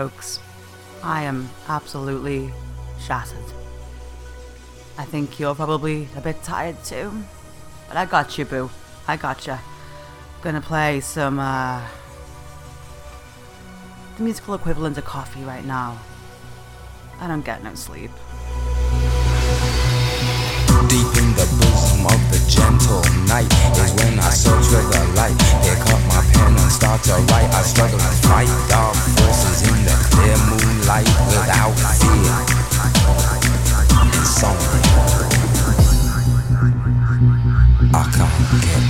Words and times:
folks. 0.00 0.40
I 1.02 1.24
am 1.24 1.50
absolutely 1.68 2.50
shattered. 2.98 3.50
I 4.96 5.04
think 5.04 5.38
you're 5.38 5.54
probably 5.54 6.08
a 6.16 6.22
bit 6.22 6.42
tired 6.42 6.82
too. 6.82 7.12
But 7.86 7.98
I 7.98 8.06
got 8.06 8.38
you, 8.38 8.46
boo. 8.46 8.70
I 9.06 9.18
got 9.18 9.46
you. 9.46 9.58
Gonna 10.40 10.62
play 10.62 11.00
some, 11.00 11.38
uh. 11.38 11.86
the 14.16 14.22
musical 14.22 14.54
equivalent 14.54 14.96
of 14.96 15.04
coffee 15.04 15.42
right 15.42 15.66
now. 15.66 15.98
I 17.20 17.28
don't 17.28 17.44
get 17.44 17.62
no 17.62 17.74
sleep. 17.74 18.12
Deep 20.90 21.06
in 21.22 21.30
the 21.38 21.46
bosom 21.62 22.02
of 22.04 22.18
the 22.34 22.42
gentle 22.50 22.98
night 23.30 23.46
is 23.78 23.94
when 23.94 24.18
I 24.18 24.28
search 24.30 24.66
for 24.66 24.82
the 24.82 24.98
light. 25.14 25.38
Pick 25.62 25.78
up 25.86 26.02
my 26.10 26.18
pen 26.34 26.50
and 26.50 26.72
start 26.72 27.00
to 27.04 27.14
write. 27.30 27.46
I 27.54 27.62
struggle 27.62 27.96
to 27.96 28.12
fight 28.26 28.50
dark 28.66 28.96
forces 29.14 29.70
in 29.70 29.84
the 29.86 29.94
clear 30.10 30.34
moonlight 30.50 31.06
without 31.30 31.78
fear. 31.94 32.34
In 34.02 34.10
Insomnia. 34.18 34.90
I 37.94 38.02
can't 38.10 38.62
get 38.66 38.89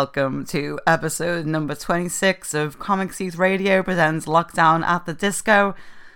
Welcome 0.00 0.46
to 0.46 0.80
episode 0.86 1.44
number 1.44 1.74
26 1.74 2.54
of 2.54 2.78
Comic 2.78 3.12
Seeds 3.12 3.36
Radio 3.36 3.82
presents 3.82 4.24
Lockdown 4.24 4.82
at 4.82 5.04
the 5.04 5.12
Disco, 5.12 5.74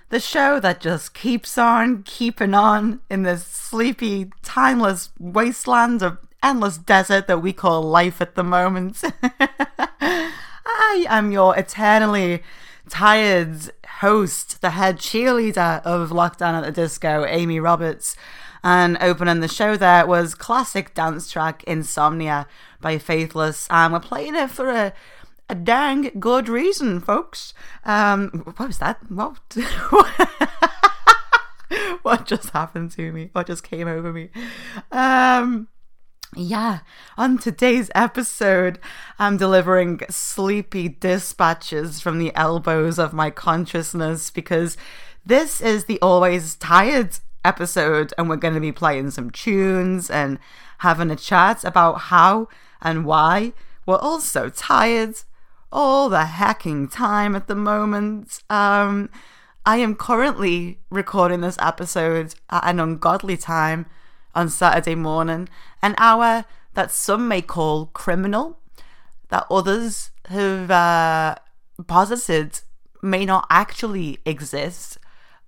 the 0.08 0.18
show 0.18 0.58
that 0.58 0.80
just 0.80 1.12
keeps 1.12 1.58
on 1.58 2.02
keeping 2.02 2.54
on 2.54 3.00
in 3.10 3.24
this 3.24 3.44
sleepy, 3.44 4.30
timeless 4.42 5.10
wasteland 5.18 6.02
of 6.02 6.16
endless 6.42 6.78
desert 6.78 7.26
that 7.26 7.42
we 7.42 7.52
call 7.52 7.82
life 7.82 8.22
at 8.22 8.36
the 8.36 8.42
moment. 8.42 9.02
I 10.00 11.04
am 11.06 11.30
your 11.30 11.54
eternally 11.54 12.42
tired 12.88 13.70
host, 13.86 14.62
the 14.62 14.70
head 14.70 14.96
cheerleader 14.96 15.82
of 15.84 16.08
Lockdown 16.08 16.54
at 16.54 16.64
the 16.64 16.72
Disco, 16.72 17.26
Amy 17.26 17.60
Roberts. 17.60 18.16
And 18.64 18.96
opening 19.02 19.40
the 19.40 19.48
show 19.48 19.76
there 19.76 20.06
was 20.06 20.34
classic 20.34 20.94
dance 20.94 21.30
track 21.30 21.62
Insomnia 21.64 22.46
by 22.80 22.96
Faithless. 22.96 23.66
And 23.68 23.92
we're 23.92 24.00
playing 24.00 24.34
it 24.34 24.50
for 24.50 24.70
a, 24.70 24.94
a 25.50 25.54
dang 25.54 26.10
good 26.18 26.48
reason, 26.48 27.00
folks. 27.00 27.52
Um, 27.84 28.30
what 28.56 28.68
was 28.68 28.78
that? 28.78 29.00
What? 29.10 29.38
what 32.02 32.24
just 32.24 32.50
happened 32.50 32.92
to 32.92 33.12
me? 33.12 33.28
What 33.32 33.48
just 33.48 33.64
came 33.64 33.86
over 33.86 34.14
me? 34.14 34.30
Um, 34.90 35.68
yeah, 36.34 36.78
on 37.18 37.36
today's 37.36 37.90
episode, 37.94 38.78
I'm 39.18 39.36
delivering 39.36 40.00
sleepy 40.08 40.88
dispatches 40.88 42.00
from 42.00 42.18
the 42.18 42.34
elbows 42.34 42.98
of 42.98 43.12
my 43.12 43.28
consciousness 43.28 44.30
because 44.30 44.78
this 45.24 45.60
is 45.60 45.84
the 45.84 46.00
always 46.00 46.54
tired 46.54 47.18
episode, 47.44 48.12
and 48.16 48.28
we're 48.28 48.36
going 48.36 48.54
to 48.54 48.60
be 48.60 48.72
playing 48.72 49.10
some 49.10 49.30
tunes 49.30 50.10
and 50.10 50.38
having 50.78 51.10
a 51.10 51.16
chat 51.16 51.64
about 51.64 51.94
how 51.94 52.48
and 52.80 53.04
why 53.04 53.52
we're 53.86 53.96
all 53.96 54.20
so 54.20 54.48
tired 54.48 55.16
all 55.74 56.08
the 56.08 56.24
hacking 56.24 56.88
time 56.88 57.34
at 57.34 57.48
the 57.48 57.54
moment. 57.54 58.42
Um, 58.48 59.10
I 59.66 59.78
am 59.78 59.96
currently 59.96 60.78
recording 60.88 61.40
this 61.40 61.56
episode 61.60 62.34
at 62.48 62.64
an 62.64 62.78
ungodly 62.78 63.36
time 63.36 63.86
on 64.34 64.48
Saturday 64.48 64.94
morning, 64.94 65.48
an 65.82 65.94
hour 65.98 66.44
that 66.74 66.90
some 66.90 67.26
may 67.26 67.42
call 67.42 67.86
criminal, 67.86 68.58
that 69.28 69.46
others 69.50 70.10
have 70.26 70.70
uh, 70.70 71.36
posited 71.86 72.60
may 73.02 73.24
not 73.24 73.46
actually 73.50 74.18
exist. 74.24 74.98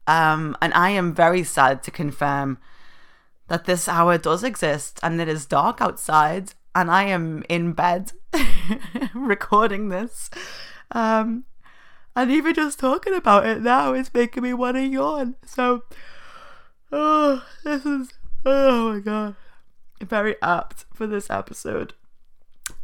Um, 0.07 0.57
and 0.63 0.73
I 0.75 0.91
am 0.91 1.15
very 1.15 1.43
sad 1.43 1.83
to 1.85 1.91
confirm 1.91 2.59
that 3.49 3.65
this 3.65 3.89
hour 3.89 4.19
does 4.19 4.45
exist 4.45 5.01
and 5.03 5.21
it 5.21 5.29
is 5.29 5.47
dark 5.47 5.81
outside 5.81 6.53
and 6.75 6.91
I 6.91 7.05
am 7.05 7.43
in 7.49 7.73
bed 7.73 8.13
recording 9.15 9.89
this. 9.89 10.31
Um, 10.93 11.45
And 12.17 12.31
even 12.31 12.55
just 12.55 12.79
talking 12.79 13.15
about 13.15 13.45
it 13.45 13.61
now 13.61 13.93
is 13.93 14.13
making 14.15 14.43
me 14.43 14.55
want 14.55 14.77
to 14.77 14.83
yawn. 14.83 15.35
So, 15.45 15.83
oh, 16.91 17.45
this 17.63 17.85
is, 17.85 18.09
oh 18.47 18.95
my 18.95 19.01
god, 19.01 19.37
very 20.01 20.37
apt 20.41 20.87
for 20.95 21.07
this 21.07 21.29
episode. 21.29 21.93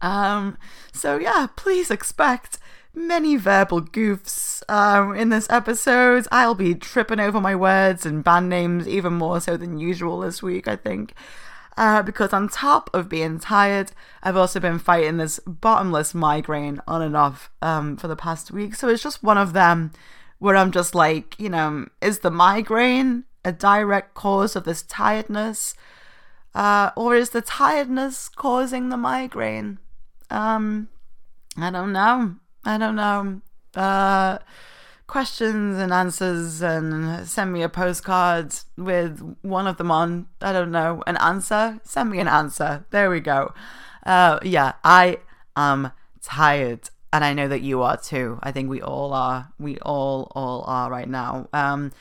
Um, 0.03 0.59
so 0.93 1.19
yeah, 1.19 1.47
please 1.57 1.91
expect 1.91 2.59
many 2.95 3.37
verbal 3.37 3.81
goofs 3.81 4.63
um, 4.69 5.15
in 5.15 5.31
this 5.31 5.49
episode. 5.51 6.27
I'll 6.31 6.55
be 6.55 6.75
tripping 6.75 7.21
over 7.21 7.41
my 7.41 7.55
words 7.55 8.05
and 8.05 8.25
band 8.25 8.49
names 8.49 8.87
even 8.87 9.15
more 9.15 9.41
so 9.41 9.57
than 9.57 9.79
usual 9.79 10.21
this 10.21 10.43
week, 10.43 10.69
I 10.69 10.77
think. 10.77 11.15
Uh, 11.77 12.03
because 12.03 12.35
on 12.35 12.49
top 12.49 12.91
of 12.93 13.09
being 13.09 13.41
tired, 13.41 13.93
I've 14.23 14.37
also 14.37 14.61
been 14.61 14.79
fighting 14.79 15.17
this 15.17 15.41
bottomless 15.47 16.15
migraine 16.15 16.81
on 16.87 17.01
and 17.01 17.17
off 17.17 17.51
um, 17.63 17.97
for 17.97 18.09
the 18.09 18.17
past 18.17 18.51
week. 18.51 18.75
So 18.75 18.89
it's 18.89 19.03
just 19.03 19.23
one 19.23 19.39
of 19.39 19.55
them 19.55 19.93
where 20.39 20.57
I'm 20.57 20.71
just 20.71 20.95
like, 20.95 21.39
you 21.41 21.49
know, 21.49 21.87
is 22.03 22.19
the 22.19 22.31
migraine 22.31 23.25
a 23.45 23.53
direct 23.53 24.15
cause 24.15 24.55
of 24.55 24.65
this 24.65 24.83
tiredness? 24.83 25.75
Uh, 26.55 26.91
or 26.97 27.17
is 27.17 27.31
the 27.31 27.41
tiredness 27.41 28.29
causing 28.29 28.91
the 28.91 28.99
migraine? 28.99 29.79
Um, 30.31 30.89
I 31.57 31.71
don't 31.71 31.93
know. 31.93 32.37
I 32.65 32.79
don't 32.79 32.97
know. 32.97 33.41
Uh, 33.75 34.39
questions 35.07 35.79
and 35.79 35.93
answers 35.93 36.63
and 36.63 37.29
send 37.29 37.53
me 37.53 37.63
a 37.63 37.69
postcard 37.69 38.55
with 38.77 39.37
one 39.43 39.67
of 39.67 39.77
them 39.77 39.91
on. 39.91 40.27
I 40.41 40.53
don't 40.53 40.71
know. 40.71 41.03
An 41.07 41.17
answer? 41.19 41.81
Send 41.85 42.11
me 42.11 42.19
an 42.19 42.29
answer. 42.29 42.87
There 42.91 43.11
we 43.11 43.21
go. 43.21 43.53
Uh, 44.07 44.39
yeah, 44.43 44.73
I 44.85 45.19
am 45.57 45.93
tired. 46.23 46.91
And 47.13 47.25
I 47.25 47.35
know 47.35 47.47
that 47.47 47.61
you 47.61 47.83
are 47.83 47.99
too. 47.99 48.39
I 48.43 48.53
think 48.53 48.71
we 48.71 48.81
all 48.81 49.13
are. 49.13 49.53
We 49.59 49.77
all, 49.81 50.33
all 50.35 50.65
are 50.67 50.91
right 50.91 51.09
now. 51.09 51.49
Um, 51.53 51.93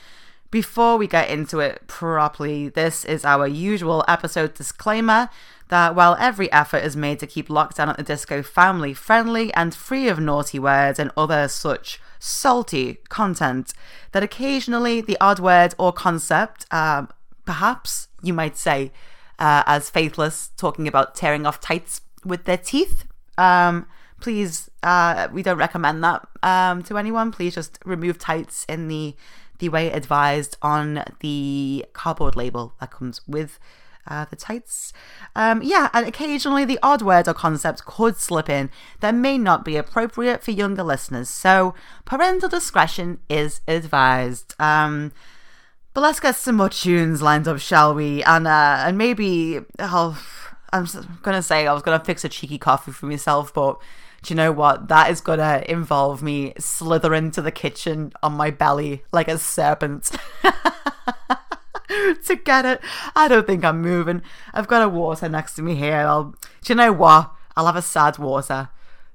before 0.52 0.98
we 0.98 1.08
get 1.08 1.30
into 1.30 1.60
it 1.60 1.88
properly, 1.88 2.70
this 2.70 3.04
is 3.04 3.26
our 3.26 3.48
usual 3.48 4.06
episode 4.08 4.54
disclaimer 4.54 5.30
that 5.72 5.96
while 5.96 6.18
every 6.20 6.52
effort 6.52 6.84
is 6.84 6.98
made 6.98 7.18
to 7.18 7.26
keep 7.26 7.48
Lockdown 7.48 7.88
at 7.88 7.96
the 7.96 8.04
Disco 8.04 8.44
family 8.44 8.94
friendly 8.94 9.54
and 9.54 9.74
free 9.74 10.10
of 10.10 10.20
naughty 10.20 10.60
words 10.60 11.00
and 11.00 11.10
other 11.16 11.48
such 11.48 12.00
salty 12.20 12.98
content, 13.08 13.74
that 14.12 14.22
occasionally 14.22 15.00
the 15.00 15.18
odd 15.22 15.40
word 15.40 15.74
or 15.78 15.94
concept, 15.94 16.66
um, 16.72 17.08
perhaps 17.46 18.10
you 18.22 18.34
might 18.34 18.58
say, 18.58 18.92
uh, 19.40 19.64
as 19.66 19.90
faithless, 19.90 20.52
talking 20.58 20.90
about 20.90 21.16
tearing 21.16 21.46
off 21.46 21.62
tights 21.62 22.02
with 22.26 22.44
their 22.44 22.58
teeth. 22.58 23.06
Um, 23.38 23.88
please, 24.20 24.70
uh, 24.84 25.30
we 25.32 25.42
don't 25.42 25.58
recommend 25.58 26.04
that 26.04 26.28
um, 26.44 26.84
to 26.84 26.98
anyone. 26.98 27.32
Please 27.32 27.56
just 27.56 27.80
remove 27.86 28.20
tights 28.20 28.66
in 28.66 28.90
the 28.90 29.16
the 29.60 29.70
way 29.70 29.92
advised 29.92 30.58
on 30.64 31.04
the 31.20 31.86
cardboard 31.94 32.36
label 32.36 32.74
that 32.80 32.90
comes 32.90 33.22
with 33.28 33.60
uh, 34.08 34.26
the 34.26 34.36
tights. 34.36 34.94
Um, 35.36 35.62
yeah, 35.64 35.90
and 35.94 36.08
occasionally 36.08 36.66
the 36.66 36.80
odd 36.82 37.02
word 37.02 37.28
or 37.28 37.34
concept 37.34 37.86
could 37.86 38.18
slip 38.18 38.50
in 38.50 38.70
that 39.00 39.16
may 39.16 39.38
not 39.38 39.64
be 39.64 39.78
appropriate 39.78 40.44
for 40.44 40.52
younger 40.52 40.84
listeners, 40.84 41.30
so 41.30 41.74
parental 42.06 42.50
discretion 42.50 43.20
is 43.30 43.62
advised. 43.68 44.56
Um, 44.60 45.12
but 45.94 46.02
let's 46.02 46.20
get 46.20 46.36
some 46.36 46.56
more 46.56 46.70
tunes 46.70 47.22
lined 47.22 47.48
up, 47.48 47.60
shall 47.60 47.94
we? 47.94 48.24
And 48.24 48.48
uh, 48.48 48.84
and 48.86 48.98
maybe 48.98 49.60
I'll. 49.80 50.18
I'm 50.74 50.88
gonna 51.22 51.42
say 51.42 51.68
I 51.68 51.74
was 51.74 51.84
gonna 51.84 52.04
fix 52.04 52.24
a 52.24 52.30
cheeky 52.30 52.58
coffee 52.58 52.94
for 52.94 53.06
myself, 53.06 53.54
but 53.54 53.82
do 54.24 54.34
you 54.34 54.38
know 54.38 54.54
what? 54.54 54.88
That 54.88 55.12
is 55.12 55.20
gonna 55.20 55.64
involve 55.68 56.24
me 56.24 56.54
slithering 56.58 57.32
to 57.32 57.42
the 57.42 57.52
kitchen 57.52 58.14
on 58.24 58.34
my 58.34 58.52
belly 58.52 59.04
like 59.12 59.28
a 59.28 59.38
serpent. 59.38 60.12
to 62.26 62.36
get 62.36 62.66
it. 62.66 62.82
I 63.16 63.28
don't 63.28 63.46
think 63.46 63.64
I'm 63.64 63.82
moving. 63.82 64.22
I've 64.54 64.68
got 64.68 64.82
a 64.82 64.90
water 64.90 65.28
next 65.28 65.56
to 65.56 65.62
me 65.62 65.76
here. 65.76 65.98
I'll, 65.98 66.36
do 66.64 66.74
you 66.74 66.76
know 66.76 66.94
what? 66.94 67.32
I'll 67.56 67.66
have 67.66 67.76
a 67.76 67.82
sad 67.82 68.18
water. 68.18 68.70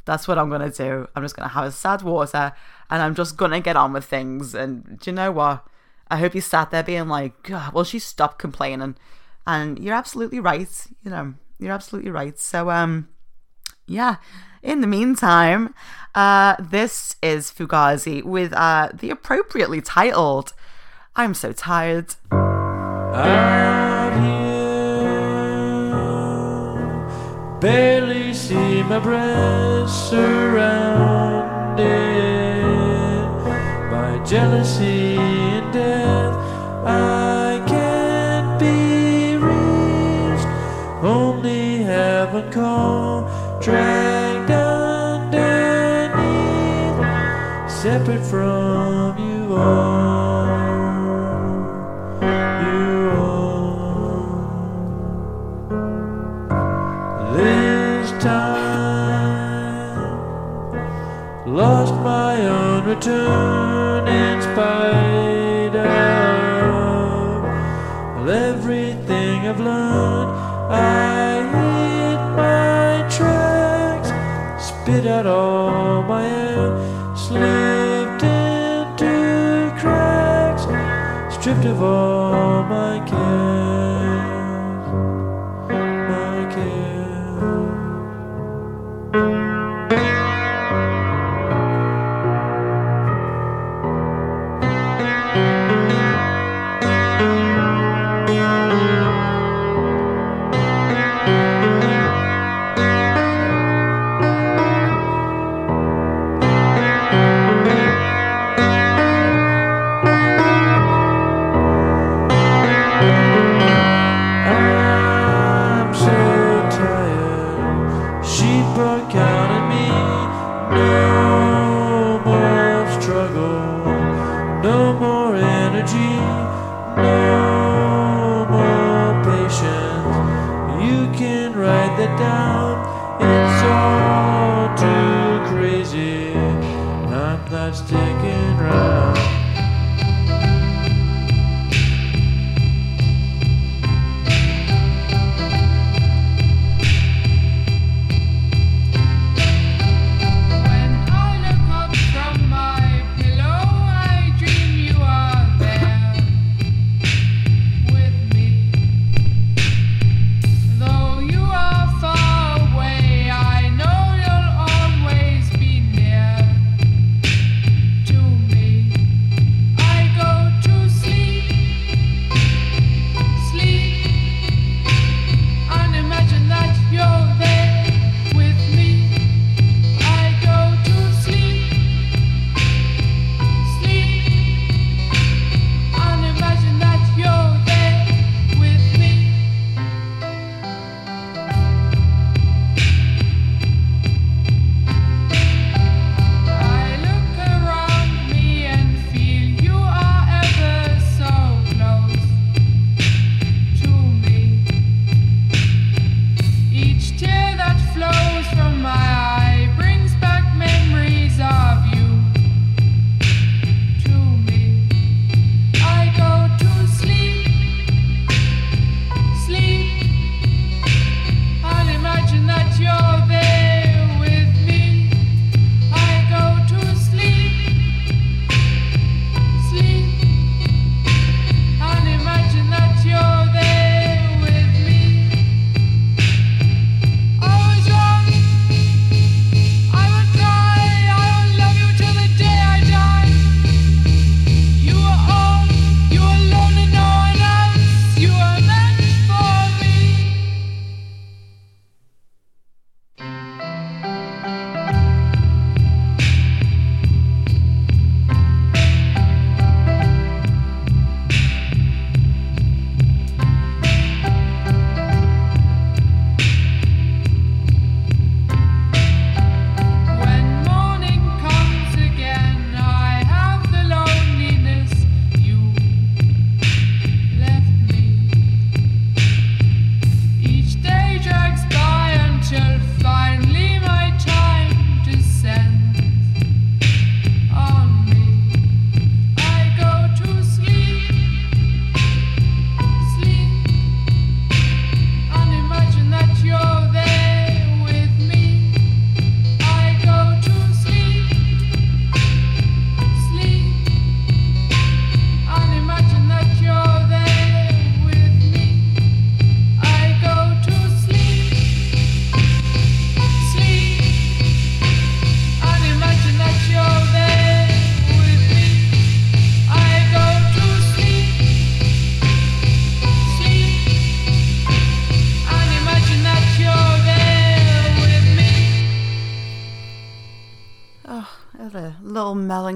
That's 0.05 0.29
what 0.29 0.39
I'm 0.39 0.51
gonna 0.51 0.71
do. 0.71 1.09
I'm 1.15 1.23
just 1.23 1.37
gonna 1.37 1.49
have 1.49 1.65
a 1.65 1.73
sad 1.73 2.03
water, 2.03 2.53
and 2.91 3.03
I'm 3.03 3.15
just 3.15 3.37
gonna 3.37 3.61
get 3.61 3.77
on 3.77 3.93
with 3.93 4.05
things. 4.05 4.55
And 4.55 5.01
do 5.01 5.11
you 5.11 5.15
know 5.15 5.33
what? 5.33 5.67
I 6.09 6.19
hope 6.19 6.35
you 6.35 6.41
sat 6.41 6.71
there 6.71 6.85
being 6.85 7.09
like, 7.09 7.51
"Well, 7.73 7.83
she 7.83 7.99
stopped 7.99 8.39
complaining," 8.39 8.97
and 9.47 9.79
you're 9.79 9.97
absolutely 9.97 10.39
right. 10.39 10.69
You 11.03 11.11
know, 11.11 11.35
you're 11.59 11.73
absolutely 11.73 12.13
right. 12.13 12.39
So, 12.39 12.71
um, 12.71 13.09
yeah. 13.87 14.17
In 14.63 14.81
the 14.81 14.87
meantime, 14.87 15.75
uh, 16.15 16.57
this 16.61 17.17
is 17.23 17.51
Fugazi 17.51 18.23
with 18.23 18.53
uh, 18.53 18.91
the 18.95 19.11
appropriately 19.11 19.81
titled 19.81 20.53
"I'm 21.17 21.35
So 21.35 21.51
Tired." 21.53 22.15
Out 23.15 24.13
here. 24.23 24.47
Barely 27.61 28.35
see 28.35 28.83
my 28.83 28.99
breath 28.99 29.89
surrounded 29.91 31.87
by 33.91 34.19
jealousy 34.25 35.17
and 35.17 35.73
death. 35.73 36.35
I 36.85 37.63
can't 37.67 38.61
be 38.61 39.37
reached, 39.37 40.47
only 41.03 41.83
heaven 41.83 42.51
call, 42.53 43.29
dragged 43.61 44.51
underneath, 44.51 45.41
separate 47.71 48.25
from 48.25 49.19
you 49.19 49.57
all. 49.57 49.86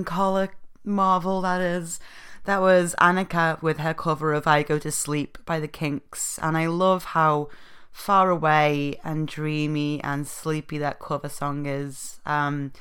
Melancholic 0.00 0.52
marvel 0.84 1.40
that 1.42 1.60
is. 1.60 2.00
That 2.44 2.62
was 2.62 2.94
Anika 2.98 3.60
with 3.62 3.78
her 3.78 3.92
cover 3.92 4.32
of 4.32 4.46
I 4.46 4.62
Go 4.62 4.78
to 4.78 4.90
Sleep 4.90 5.36
by 5.44 5.60
the 5.60 5.68
Kinks. 5.68 6.38
And 6.38 6.56
I 6.56 6.66
love 6.66 7.04
how 7.04 7.50
far 7.92 8.30
away 8.30 8.98
and 9.04 9.28
dreamy 9.28 10.02
and 10.02 10.26
sleepy 10.26 10.78
that 10.78 11.00
cover 11.00 11.28
song 11.28 11.66
is. 11.66 12.18
Um, 12.24 12.72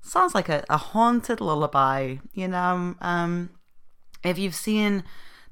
sounds 0.00 0.36
like 0.36 0.48
a, 0.48 0.64
a 0.70 0.76
haunted 0.76 1.40
lullaby, 1.40 2.16
you 2.32 2.46
know. 2.46 2.94
Um, 3.00 3.50
if 4.22 4.38
you've 4.38 4.54
seen 4.54 5.02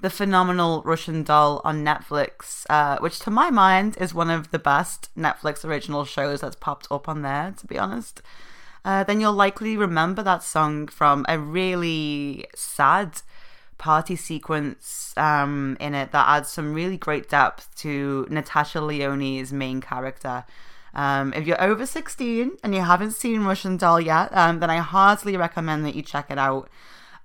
the 0.01 0.11
phenomenal 0.11 0.83
Russian 0.85 1.25
Doll 1.25 1.61
on 1.65 1.85
Netflix, 1.85 2.65
uh, 2.71 2.99
which 3.01 3.19
to 3.21 3.33
my 3.33 3.51
mind 3.51 3.97
is 4.01 4.15
one 4.15 4.31
of 4.31 4.53
the 4.53 4.61
best 4.61 5.11
Netflix 5.19 5.65
original 5.65 6.05
shows 6.05 6.41
that's 6.41 6.57
popped 6.57 6.87
up 6.91 7.09
on 7.09 7.23
there, 7.23 7.53
to 7.59 7.67
be 7.67 7.79
honest, 7.79 8.23
uh, 8.85 9.05
then 9.05 9.21
you'll 9.21 9.33
likely 9.33 9.77
remember 9.77 10.23
that 10.23 10.43
song 10.43 10.87
from 10.87 11.25
a 11.29 11.39
really 11.39 12.47
sad 12.55 13.23
party 13.79 14.15
sequence 14.15 15.15
um, 15.17 15.77
in 15.81 15.95
it 15.95 16.13
that 16.13 16.29
adds 16.29 16.51
some 16.51 16.75
really 16.75 16.97
great 16.97 17.29
depth 17.29 17.75
to 17.77 18.27
Natasha 18.31 18.79
Lyonne's 18.81 19.53
main 19.53 19.81
character. 19.81 20.45
Um, 20.93 21.33
if 21.35 21.47
you're 21.47 21.63
over 21.63 21.87
16 21.87 22.59
and 22.63 22.75
you 22.75 22.83
haven't 22.83 23.13
seen 23.13 23.45
Russian 23.45 23.77
Doll 23.77 24.01
yet, 24.01 24.37
um, 24.37 24.61
then 24.61 24.71
I 24.71 24.79
heartily 24.79 25.37
recommend 25.37 25.85
that 25.87 25.95
you 25.95 26.03
check 26.03 26.31
it 26.31 26.39
out 26.39 26.69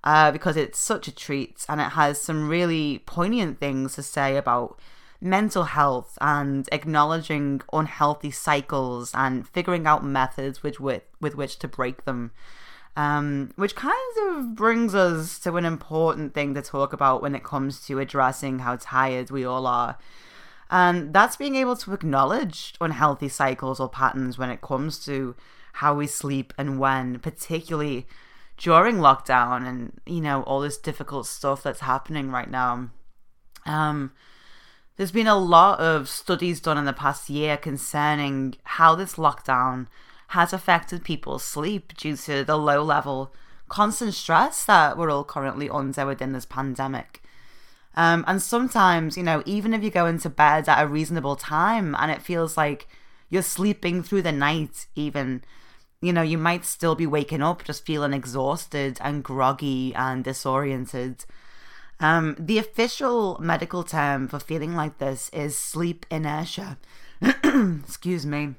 uh, 0.04 0.32
because 0.32 0.56
it's 0.56 0.80
such 0.80 1.08
a 1.08 1.16
treat 1.16 1.66
and 1.68 1.82
it 1.82 1.92
has 1.92 2.22
some 2.22 2.48
really 2.48 3.04
poignant 3.06 3.60
things 3.60 3.96
to 3.96 4.04
say 4.04 4.38
about 4.38 4.80
mental 5.26 5.64
health 5.64 6.18
and 6.22 6.70
acknowledging 6.72 7.62
unhealthy 7.74 8.32
cycles 8.32 9.12
and 9.16 9.48
figuring 9.48 9.88
out 9.88 10.06
methods 10.06 10.62
with, 10.62 10.80
with, 10.80 11.04
with 11.20 11.36
which 11.36 11.58
to 11.60 11.68
break 11.68 12.06
them. 12.06 12.32
Um, 12.96 13.52
which 13.58 13.76
kind 13.76 13.94
of 14.30 14.56
brings 14.56 14.96
us 14.96 15.38
to 15.40 15.58
an 15.58 15.66
important 15.66 16.34
thing 16.34 16.54
to 16.54 16.62
talk 16.62 16.94
about 16.94 17.22
when 17.22 17.36
it 17.36 17.44
comes 17.44 17.86
to 17.88 18.00
addressing 18.00 18.60
how 18.60 18.78
tired 18.80 19.32
we 19.32 19.44
all 19.44 19.68
are. 19.68 19.98
And 20.70 21.14
that's 21.14 21.36
being 21.36 21.56
able 21.56 21.76
to 21.78 21.94
acknowledge 21.94 22.76
unhealthy 22.80 23.28
cycles 23.28 23.82
or 23.82 23.90
patterns 23.90 24.38
when 24.38 24.50
it 24.50 24.62
comes 24.62 25.04
to 25.06 25.36
how 25.74 25.94
we 25.94 26.08
sleep 26.08 26.54
and 26.58 26.80
when, 26.80 27.20
particularly 27.20 28.08
during 28.58 28.98
lockdown 28.98 29.68
and, 29.68 30.00
you 30.06 30.22
know, 30.22 30.44
all 30.44 30.62
this 30.62 30.78
difficult 30.78 31.28
stuff 31.28 31.64
that's 31.64 31.82
happening 31.82 32.32
right 32.32 32.50
now. 32.50 32.90
Um, 33.66 34.14
there's 34.98 35.12
been 35.12 35.28
a 35.28 35.38
lot 35.38 35.80
of 35.80 36.08
studies 36.08 36.60
done 36.60 36.78
in 36.78 36.86
the 36.86 36.94
past 36.94 37.30
year 37.30 37.58
concerning 37.58 38.56
how 38.64 38.96
this 38.96 39.16
lockdown 39.16 39.88
has 40.30 40.54
affected 40.54 41.04
people's 41.04 41.44
sleep 41.44 41.96
due 41.98 42.16
to 42.16 42.44
the 42.44 42.58
low 42.58 42.84
level, 42.84 43.34
constant 43.68 44.14
stress 44.14 44.66
that 44.66 44.98
we're 44.98 45.12
all 45.12 45.24
currently 45.24 45.70
under 45.70 46.06
within 46.06 46.32
this 46.32 46.46
pandemic. 46.46 47.22
Um, 47.96 48.24
and 48.28 48.42
sometimes, 48.42 49.18
you 49.18 49.24
know, 49.24 49.44
even 49.46 49.74
if 49.74 49.84
you 49.84 49.90
go 49.90 50.06
into 50.06 50.30
bed 50.30 50.68
at 50.68 50.84
a 50.84 50.88
reasonable 50.88 51.36
time 51.36 51.96
and 51.98 52.12
it 52.12 52.22
feels 52.22 52.58
like 52.58 52.88
you're 53.30 53.42
sleeping 53.42 54.04
through 54.04 54.22
the 54.22 54.32
night, 54.32 54.88
even, 54.96 55.44
you 56.02 56.12
know, 56.12 56.22
you 56.22 56.38
might 56.38 56.66
still 56.66 56.96
be 56.96 57.08
waking 57.08 57.42
up 57.42 57.64
just 57.64 57.86
feeling 57.86 58.14
exhausted 58.14 58.98
and 59.02 59.24
groggy 59.24 59.94
and 59.96 60.24
disoriented. 60.24 61.26
Um, 62.00 62.36
the 62.38 62.58
official 62.58 63.38
medical 63.40 63.84
term 63.84 64.28
for 64.28 64.40
feeling 64.40 64.76
like 64.76 64.98
this 64.98 65.30
is 65.30 65.58
sleep 65.58 66.06
inertia. 66.12 66.78
Excuse 67.22 68.26
me. 68.26 68.56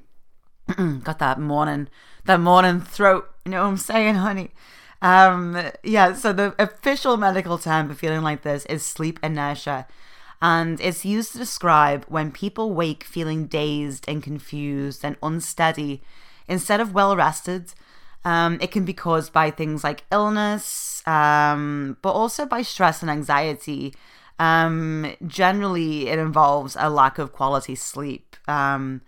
Got 1.03 1.19
that 1.19 1.39
morning, 1.39 1.87
that 2.25 2.39
morning 2.39 2.81
throat. 2.81 3.29
You 3.45 3.51
know 3.51 3.63
what 3.63 3.69
I'm 3.69 3.77
saying, 3.77 4.15
honey? 4.15 4.51
Um, 5.01 5.71
yeah, 5.83 6.13
so 6.13 6.33
the 6.33 6.55
official 6.57 7.17
medical 7.17 7.57
term 7.57 7.87
for 7.87 7.95
feeling 7.95 8.21
like 8.21 8.41
this 8.41 8.65
is 8.65 8.83
sleep 8.83 9.19
inertia. 9.21 9.87
And 10.41 10.79
it's 10.81 11.05
used 11.05 11.31
to 11.31 11.37
describe 11.37 12.05
when 12.07 12.31
people 12.31 12.73
wake 12.73 13.03
feeling 13.03 13.47
dazed 13.47 14.05
and 14.07 14.21
confused 14.21 15.03
and 15.03 15.15
unsteady 15.23 16.01
instead 16.47 16.79
of 16.79 16.93
well 16.93 17.15
rested. 17.15 17.73
Um, 18.27 18.57
it 18.59 18.71
can 18.71 18.83
be 18.83 18.91
caused 18.91 19.31
by 19.31 19.51
things 19.51 19.85
like 19.85 20.03
illness, 20.11 21.01
um, 21.07 21.95
but 22.01 22.11
also 22.11 22.45
by 22.45 22.61
stress 22.61 23.01
and 23.01 23.09
anxiety. 23.09 23.93
Um, 24.37 25.15
generally, 25.25 26.09
it 26.09 26.19
involves 26.19 26.75
a 26.77 26.89
lack 26.89 27.19
of 27.19 27.31
quality 27.31 27.73
sleep. 27.73 28.35
Um, 28.45 28.99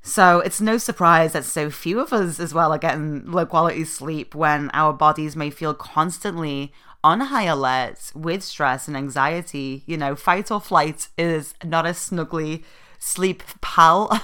so 0.00 0.40
it's 0.40 0.58
no 0.58 0.78
surprise 0.78 1.34
that 1.34 1.44
so 1.44 1.68
few 1.68 2.00
of 2.00 2.14
us 2.14 2.40
as 2.40 2.54
well 2.54 2.72
are 2.72 2.78
getting 2.78 3.30
low 3.30 3.44
quality 3.44 3.84
sleep 3.84 4.34
when 4.34 4.70
our 4.72 4.94
bodies 4.94 5.36
may 5.36 5.50
feel 5.50 5.74
constantly 5.74 6.72
on 7.04 7.20
high 7.20 7.44
alert 7.44 8.10
with 8.14 8.42
stress 8.42 8.88
and 8.88 8.96
anxiety. 8.96 9.82
You 9.84 9.98
know, 9.98 10.16
fight 10.16 10.50
or 10.50 10.62
flight 10.62 11.08
is 11.18 11.52
not 11.62 11.84
a 11.84 11.90
snuggly 11.90 12.64
sleep 12.98 13.42
pal, 13.60 14.18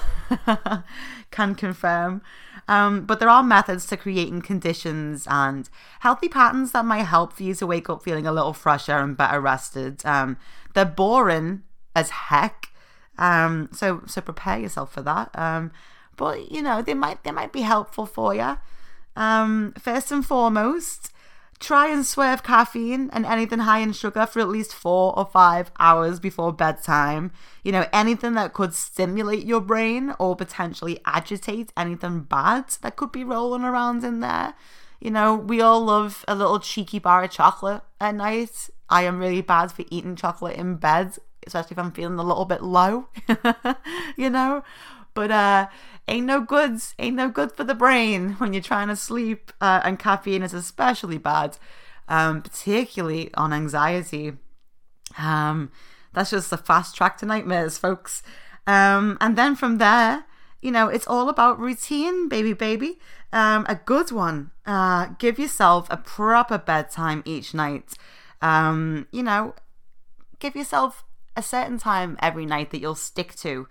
can 1.30 1.54
confirm. 1.54 2.22
Um, 2.68 3.04
but 3.04 3.18
there 3.20 3.28
are 3.28 3.42
methods 3.42 3.86
to 3.86 3.96
creating 3.96 4.42
conditions 4.42 5.26
and 5.28 5.68
healthy 6.00 6.28
patterns 6.28 6.72
that 6.72 6.84
might 6.84 7.04
help 7.04 7.32
for 7.32 7.42
you 7.42 7.54
to 7.54 7.66
wake 7.66 7.90
up 7.90 8.02
feeling 8.02 8.26
a 8.26 8.32
little 8.32 8.52
fresher 8.52 8.98
and 8.98 9.16
better 9.16 9.40
rested. 9.40 10.04
Um, 10.06 10.36
they're 10.74 10.84
boring 10.84 11.62
as 11.94 12.10
heck. 12.10 12.68
Um, 13.18 13.68
so 13.72 14.02
so 14.06 14.20
prepare 14.20 14.58
yourself 14.58 14.92
for 14.92 15.02
that. 15.02 15.30
Um, 15.38 15.72
but 16.16 16.50
you 16.50 16.62
know 16.62 16.82
they 16.82 16.94
might 16.94 17.24
they 17.24 17.30
might 17.30 17.52
be 17.52 17.62
helpful 17.62 18.06
for 18.06 18.34
you. 18.34 18.58
Um, 19.16 19.74
first 19.78 20.10
and 20.10 20.24
foremost, 20.24 21.11
try 21.62 21.88
and 21.88 22.04
swerve 22.04 22.42
caffeine 22.42 23.08
and 23.12 23.24
anything 23.24 23.60
high 23.60 23.78
in 23.78 23.92
sugar 23.92 24.26
for 24.26 24.40
at 24.40 24.48
least 24.48 24.74
four 24.74 25.16
or 25.16 25.24
five 25.24 25.70
hours 25.78 26.18
before 26.18 26.52
bedtime. 26.52 27.30
You 27.62 27.72
know, 27.72 27.86
anything 27.92 28.34
that 28.34 28.52
could 28.52 28.74
stimulate 28.74 29.46
your 29.46 29.60
brain 29.60 30.14
or 30.18 30.34
potentially 30.34 31.00
agitate 31.06 31.72
anything 31.76 32.22
bad 32.22 32.64
that 32.82 32.96
could 32.96 33.12
be 33.12 33.24
rolling 33.24 33.62
around 33.62 34.02
in 34.02 34.20
there. 34.20 34.54
You 35.00 35.12
know, 35.12 35.34
we 35.34 35.60
all 35.60 35.84
love 35.84 36.24
a 36.26 36.34
little 36.34 36.58
cheeky 36.58 36.98
bar 36.98 37.24
of 37.24 37.30
chocolate 37.30 37.82
at 38.00 38.16
night. 38.16 38.68
I 38.90 39.02
am 39.02 39.20
really 39.20 39.40
bad 39.40 39.72
for 39.72 39.84
eating 39.88 40.16
chocolate 40.16 40.56
in 40.56 40.76
bed, 40.76 41.16
especially 41.46 41.74
if 41.74 41.78
I'm 41.78 41.92
feeling 41.92 42.18
a 42.18 42.24
little 42.24 42.44
bit 42.44 42.62
low, 42.62 43.06
you 44.16 44.30
know. 44.30 44.64
But 45.14 45.30
uh, 45.30 45.68
ain't 46.08 46.26
no 46.26 46.40
goods, 46.40 46.94
ain't 46.98 47.16
no 47.16 47.28
good 47.28 47.52
for 47.52 47.64
the 47.64 47.74
brain 47.74 48.32
when 48.34 48.52
you're 48.52 48.62
trying 48.62 48.88
to 48.88 48.96
sleep, 48.96 49.52
uh, 49.60 49.80
and 49.84 49.98
caffeine 49.98 50.42
is 50.42 50.54
especially 50.54 51.18
bad, 51.18 51.58
um, 52.08 52.42
particularly 52.42 53.32
on 53.34 53.52
anxiety. 53.52 54.32
Um, 55.18 55.70
that's 56.12 56.30
just 56.30 56.50
the 56.50 56.56
fast 56.56 56.96
track 56.96 57.18
to 57.18 57.26
nightmares, 57.26 57.78
folks. 57.78 58.22
Um, 58.66 59.18
and 59.20 59.36
then 59.36 59.56
from 59.56 59.78
there, 59.78 60.24
you 60.60 60.70
know, 60.70 60.88
it's 60.88 61.06
all 61.06 61.28
about 61.28 61.58
routine, 61.58 62.28
baby, 62.28 62.52
baby. 62.52 62.98
Um, 63.32 63.66
a 63.68 63.74
good 63.74 64.12
one. 64.12 64.50
Uh, 64.64 65.08
give 65.18 65.38
yourself 65.38 65.88
a 65.90 65.96
proper 65.96 66.58
bedtime 66.58 67.22
each 67.24 67.52
night. 67.54 67.94
Um, 68.40 69.06
you 69.10 69.22
know, 69.22 69.54
give 70.38 70.54
yourself 70.54 71.04
a 71.36 71.42
certain 71.42 71.78
time 71.78 72.16
every 72.20 72.46
night 72.46 72.70
that 72.70 72.80
you'll 72.80 72.94
stick 72.94 73.34
to. 73.36 73.66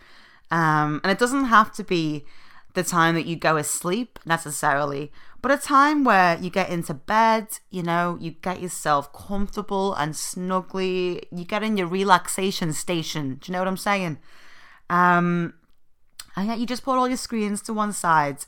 Um, 0.52 1.00
and 1.04 1.12
it 1.12 1.18
doesn't 1.18 1.46
have 1.46 1.72
to 1.74 1.84
be 1.84 2.26
the 2.74 2.84
time 2.84 3.16
that 3.16 3.26
you 3.26 3.36
go 3.36 3.58
asleep 3.58 4.20
necessarily, 4.26 5.12
but 5.42 5.52
a 5.52 5.58
time 5.58 6.04
where 6.04 6.38
you 6.40 6.50
get 6.50 6.70
into 6.70 6.94
bed, 6.94 7.48
you 7.70 7.82
know, 7.82 8.18
you 8.20 8.32
get 8.32 8.62
yourself 8.62 9.12
comfortable 9.12 9.94
and 9.96 10.16
snugly, 10.16 11.24
you 11.32 11.44
get 11.44 11.64
in 11.64 11.78
your 11.78 11.88
relaxation 11.88 12.74
station. 12.74 13.36
Do 13.36 13.50
you 13.50 13.54
know 13.54 13.60
what 13.60 13.68
I'm 13.68 13.78
saying? 13.78 14.20
Um, 14.90 15.56
and 16.36 16.48
yet 16.48 16.60
you 16.60 16.66
just 16.66 16.84
put 16.84 16.98
all 16.98 17.08
your 17.08 17.18
screens 17.18 17.62
to 17.64 17.74
one 17.74 17.94
side. 17.94 18.46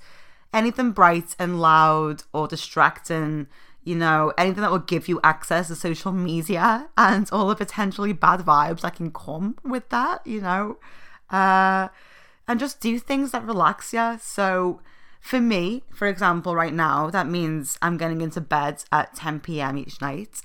Anything 0.53 0.91
bright 0.91 1.35
and 1.39 1.59
loud 1.59 2.23
or 2.31 2.47
distracting, 2.47 3.47
you 3.83 3.95
know, 3.95 4.31
anything 4.37 4.61
that 4.61 4.71
will 4.71 4.79
give 4.79 5.07
you 5.07 5.19
access 5.23 5.67
to 5.67 5.75
social 5.75 6.11
media 6.11 6.89
and 6.97 7.27
all 7.31 7.47
the 7.47 7.55
potentially 7.55 8.13
bad 8.13 8.41
vibes 8.41 8.81
that 8.81 8.95
can 8.95 9.11
come 9.11 9.57
with 9.63 9.89
that, 9.89 10.25
you 10.27 10.41
know. 10.41 10.77
Uh, 11.29 11.89
and 12.47 12.59
just 12.59 12.79
do 12.79 12.99
things 12.99 13.31
that 13.31 13.45
relax 13.45 13.93
you. 13.93 14.17
So, 14.21 14.81
for 15.21 15.39
me, 15.39 15.83
for 15.93 16.07
example, 16.07 16.55
right 16.55 16.73
now, 16.73 17.09
that 17.09 17.27
means 17.27 17.77
I'm 17.81 17.97
getting 17.97 18.21
into 18.21 18.41
bed 18.41 18.83
at 18.91 19.15
10 19.15 19.39
p.m. 19.39 19.77
each 19.77 20.01
night. 20.01 20.41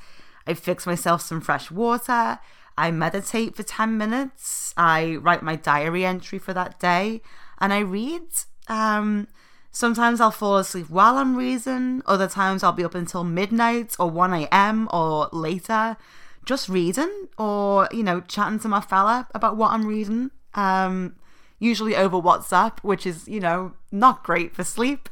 I 0.47 0.55
fix 0.55 0.87
myself 0.87 1.21
some 1.21 1.41
fresh 1.41 1.71
water. 1.71 2.39
I 2.79 2.93
meditate 2.93 3.57
for 3.57 3.65
10 3.65 3.99
minutes. 3.99 4.73
I 4.77 5.17
write 5.17 5.43
my 5.43 5.57
diary 5.57 6.05
entry 6.05 6.39
for 6.39 6.55
that 6.55 6.79
day 6.79 7.21
and 7.61 7.73
I 7.73 7.81
read. 7.81 8.23
Um, 8.69 9.27
sometimes 9.73 10.21
I'll 10.21 10.31
fall 10.31 10.59
asleep 10.59 10.89
while 10.89 11.17
I'm 11.17 11.37
reading. 11.37 12.03
Other 12.07 12.29
times 12.29 12.63
I'll 12.63 12.73
be 12.73 12.85
up 12.85 12.95
until 12.95 13.25
midnight 13.25 13.97
or 13.99 14.09
1 14.09 14.33
a.m. 14.33 14.89
or 14.93 15.29
later 15.33 15.97
just 16.45 16.69
reading 16.69 17.29
or, 17.37 17.89
you 17.91 18.05
know, 18.05 18.21
chatting 18.21 18.61
to 18.61 18.69
my 18.69 18.81
fella 18.81 19.27
about 19.35 19.57
what 19.57 19.73
I'm 19.73 19.85
reading. 19.85 20.31
Um, 20.55 21.17
usually 21.59 21.97
over 21.97 22.17
WhatsApp, 22.17 22.79
which 22.81 23.07
is, 23.07 23.29
you 23.29 23.41
know, 23.41 23.73
not 23.91 24.25
great 24.25 24.55
for 24.55 24.65
sleep. 24.65 25.09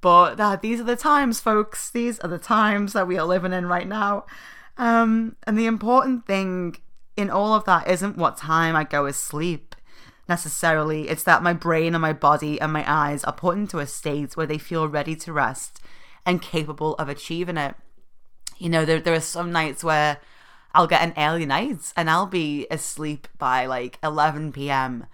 But 0.00 0.40
uh, 0.40 0.56
these 0.56 0.80
are 0.80 0.84
the 0.84 0.96
times, 0.96 1.40
folks. 1.40 1.90
These 1.90 2.18
are 2.20 2.28
the 2.28 2.38
times 2.38 2.94
that 2.94 3.06
we 3.06 3.18
are 3.18 3.26
living 3.26 3.52
in 3.52 3.66
right 3.66 3.86
now. 3.86 4.24
Um, 4.78 5.36
and 5.46 5.58
the 5.58 5.66
important 5.66 6.26
thing 6.26 6.76
in 7.16 7.28
all 7.28 7.52
of 7.52 7.64
that 7.66 7.86
isn't 7.88 8.16
what 8.16 8.38
time 8.38 8.74
I 8.74 8.84
go 8.84 9.06
to 9.06 9.12
sleep 9.12 9.76
necessarily. 10.26 11.08
It's 11.08 11.24
that 11.24 11.42
my 11.42 11.52
brain 11.52 11.94
and 11.94 12.00
my 12.00 12.14
body 12.14 12.58
and 12.60 12.72
my 12.72 12.84
eyes 12.90 13.24
are 13.24 13.32
put 13.32 13.58
into 13.58 13.78
a 13.78 13.86
state 13.86 14.36
where 14.36 14.46
they 14.46 14.58
feel 14.58 14.88
ready 14.88 15.16
to 15.16 15.32
rest 15.32 15.80
and 16.24 16.40
capable 16.40 16.94
of 16.94 17.08
achieving 17.10 17.58
it. 17.58 17.74
You 18.56 18.70
know, 18.70 18.84
there, 18.84 19.00
there 19.00 19.14
are 19.14 19.20
some 19.20 19.52
nights 19.52 19.84
where 19.84 20.18
I'll 20.74 20.86
get 20.86 21.02
an 21.02 21.14
early 21.16 21.46
night 21.46 21.92
and 21.96 22.08
I'll 22.08 22.26
be 22.26 22.66
asleep 22.70 23.28
by 23.38 23.66
like 23.66 23.98
11 24.02 24.52
p.m. 24.52 25.06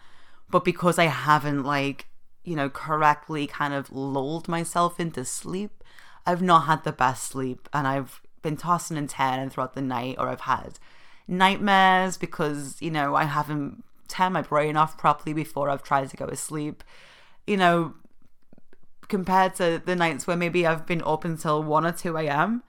But 0.50 0.64
because 0.64 0.98
I 0.98 1.04
haven't 1.04 1.64
like, 1.64 2.06
you 2.44 2.54
know, 2.56 2.68
correctly 2.68 3.46
kind 3.46 3.74
of 3.74 3.90
lulled 3.90 4.48
myself 4.48 5.00
into 5.00 5.24
sleep, 5.24 5.82
I've 6.26 6.42
not 6.42 6.66
had 6.66 6.84
the 6.84 6.92
best 6.92 7.24
sleep 7.28 7.68
and 7.72 7.86
I've 7.86 8.20
been 8.42 8.56
tossing 8.56 8.96
and 8.96 9.08
turning 9.08 9.50
throughout 9.50 9.74
the 9.74 9.82
night 9.82 10.16
or 10.18 10.28
I've 10.28 10.42
had 10.42 10.78
nightmares 11.26 12.16
because, 12.16 12.80
you 12.80 12.90
know, 12.90 13.14
I 13.14 13.24
haven't 13.24 13.82
turned 14.08 14.34
my 14.34 14.42
brain 14.42 14.76
off 14.76 14.96
properly 14.98 15.32
before 15.32 15.68
I've 15.70 15.82
tried 15.82 16.10
to 16.10 16.16
go 16.16 16.26
to 16.26 16.36
sleep. 16.36 16.84
You 17.46 17.56
know, 17.56 17.94
compared 19.08 19.54
to 19.56 19.82
the 19.84 19.96
nights 19.96 20.26
where 20.26 20.36
maybe 20.36 20.66
I've 20.66 20.86
been 20.86 21.02
up 21.02 21.24
until 21.24 21.62
1 21.62 21.86
or 21.86 21.92
2 21.92 22.16
a.m., 22.18 22.62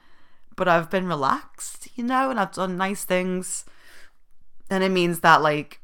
but 0.57 0.67
I've 0.67 0.89
been 0.89 1.07
relaxed, 1.07 1.87
you 1.95 2.03
know, 2.03 2.29
and 2.29 2.37
I've 2.37 2.51
done 2.51 2.75
nice 2.75 3.05
things. 3.05 3.63
And 4.69 4.83
it 4.83 4.89
means 4.89 5.21
that, 5.21 5.41
like, 5.41 5.79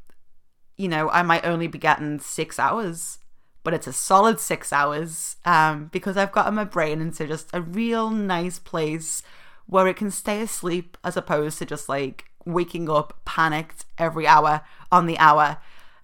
you 0.76 0.90
know, 0.90 1.10
I 1.12 1.22
might 1.22 1.46
only 1.46 1.68
be 1.68 1.78
getting 1.78 2.20
six 2.20 2.60
hours, 2.60 3.20
but 3.64 3.74
it's 3.74 3.88
a 3.88 3.94
solid 3.94 4.42
six 4.42 4.74
hours 4.74 5.38
um, 5.46 5.90
because 5.94 6.18
I've 6.18 6.34
gotten 6.34 6.56
my 6.56 6.66
brain 6.66 7.00
into 7.00 7.28
just 7.28 7.50
a 7.54 7.62
real 7.62 8.10
nice 8.10 8.60
place 8.60 9.22
where 9.68 9.88
it 9.88 9.96
can 9.96 10.12
stay 10.12 10.42
asleep 10.42 10.98
as 11.04 11.16
opposed 11.16 11.60
to 11.60 11.66
just 11.66 11.88
like 11.88 12.26
waking 12.46 12.90
up 12.90 13.22
panicked 13.24 13.86
every 13.98 14.28
hour 14.28 14.62
on 14.92 15.06
the 15.06 15.18
hour, 15.20 15.60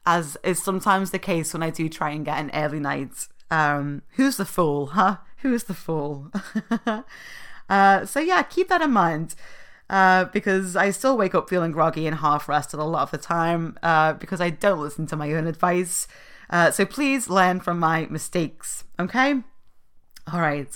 as 0.06 0.38
is 0.44 0.64
sometimes 0.64 1.12
the 1.12 1.20
case 1.20 1.54
when 1.54 1.64
I 1.64 1.72
do 1.72 1.90
try 1.90 2.12
and 2.12 2.24
get 2.24 2.38
an 2.38 2.52
early 2.54 2.80
night. 2.80 3.28
Um, 3.52 4.04
who's 4.12 4.38
the 4.38 4.46
fool, 4.46 4.88
huh? 4.88 5.18
Who's 5.38 5.64
the 5.64 5.74
fool? 5.74 6.32
uh, 7.70 8.06
so 8.06 8.20
yeah, 8.20 8.42
keep 8.44 8.70
that 8.70 8.82
in 8.82 8.92
mind. 8.92 9.36
Uh, 9.90 10.26
because 10.26 10.76
I 10.76 10.92
still 10.92 11.18
wake 11.18 11.34
up 11.34 11.50
feeling 11.50 11.72
groggy 11.72 12.06
and 12.06 12.18
half 12.18 12.48
rested 12.48 12.80
a 12.80 12.84
lot 12.84 13.02
of 13.02 13.12
the 13.12 13.18
time 13.18 13.76
uh, 13.82 14.14
because 14.14 14.40
I 14.40 14.52
don't 14.52 14.80
listen 14.80 15.08
to 15.08 15.16
my 15.16 15.34
own 15.34 15.48
advice. 15.48 16.08
Uh, 16.50 16.70
so 16.70 16.86
please 16.86 17.28
learn 17.28 17.60
from 17.60 17.80
my 17.80 18.06
mistakes, 18.10 18.84
okay? 19.00 19.42
All 20.32 20.42
right. 20.42 20.68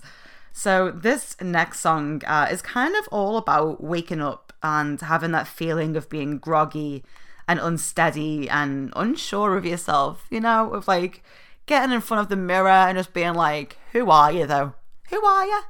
So 0.51 0.91
this 0.91 1.35
next 1.41 1.79
song 1.79 2.23
uh, 2.25 2.47
is 2.49 2.61
kind 2.61 2.95
of 2.95 3.07
all 3.11 3.37
about 3.37 3.83
waking 3.83 4.21
up 4.21 4.53
and 4.63 4.99
having 5.01 5.31
that 5.31 5.47
feeling 5.47 5.95
of 5.95 6.09
being 6.09 6.37
groggy 6.37 7.03
and 7.47 7.59
unsteady 7.59 8.49
and 8.49 8.93
unsure 8.95 9.57
of 9.57 9.65
yourself, 9.65 10.25
you 10.29 10.39
know, 10.39 10.73
of 10.73 10.87
like 10.87 11.23
getting 11.65 11.93
in 11.93 12.01
front 12.01 12.21
of 12.21 12.29
the 12.29 12.35
mirror 12.35 12.69
and 12.69 12.97
just 12.97 13.13
being 13.13 13.33
like, 13.33 13.77
who 13.91 14.09
are 14.09 14.31
you 14.31 14.47
though? 14.47 14.73
Who 15.09 15.23
are 15.23 15.45
you? 15.45 15.61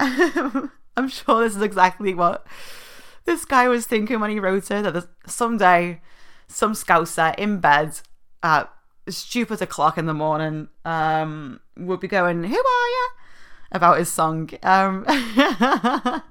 I'm 0.96 1.08
sure 1.08 1.42
this 1.42 1.56
is 1.56 1.62
exactly 1.62 2.14
what 2.14 2.46
this 3.24 3.44
guy 3.44 3.68
was 3.68 3.86
thinking 3.86 4.20
when 4.20 4.30
he 4.30 4.38
wrote 4.38 4.70
it 4.70 4.92
that 4.92 5.08
someday 5.26 6.00
some 6.46 6.72
scouser 6.72 7.34
in 7.36 7.58
bed 7.58 8.00
at 8.42 8.70
stupid 9.08 9.60
o'clock 9.62 9.98
in 9.98 10.06
the 10.06 10.14
morning 10.14 10.68
um, 10.84 11.60
would 11.76 12.00
be 12.00 12.08
going, 12.08 12.44
Who 12.44 12.54
are 12.54 12.88
you? 12.88 13.08
about 13.74 13.98
his 13.98 14.10
song. 14.10 14.48
Um, 14.62 15.04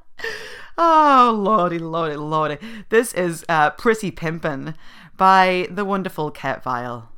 oh, 0.77 1.31
lordy, 1.37 1.77
lordy, 1.77 2.15
lordy. 2.15 2.57
This 2.89 3.13
is 3.13 3.45
uh, 3.49 3.71
Pretty 3.71 4.09
Pimpin' 4.09 4.73
by 5.17 5.67
the 5.69 5.85
wonderful 5.85 6.31
Kurt 6.31 6.63
Vile. 6.63 7.09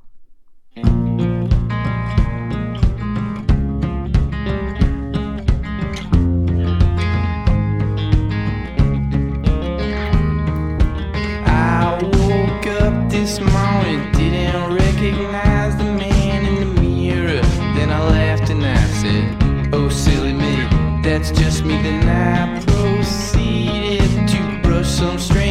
Didn't 15.05 15.31
recognize 15.31 15.77
the 15.77 15.83
man 15.83 16.45
in 16.45 16.75
the 16.75 16.81
mirror. 16.81 17.41
Then 17.75 17.91
I 17.91 18.01
laughed 18.09 18.49
and 18.49 18.65
I 18.65 18.85
said, 19.01 19.73
Oh, 19.73 19.87
silly 19.87 20.33
me, 20.33 20.55
that's 21.03 21.29
just 21.29 21.63
me. 21.63 21.79
Then 21.83 22.09
I 22.09 22.63
proceeded 22.65 24.27
to 24.27 24.59
brush 24.63 24.89
some 24.89 25.19
stranger's 25.19 25.44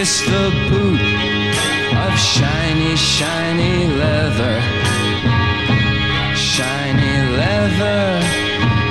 kiss 0.00 0.22
the 0.22 0.48
boot 0.70 1.02
of 2.04 2.12
shiny, 2.18 2.96
shiny 2.96 3.86
leather. 4.02 4.56
Shiny 6.34 7.16
leather 7.40 8.04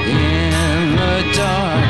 in 0.06 0.96
the 1.02 1.18
dark. 1.42 1.90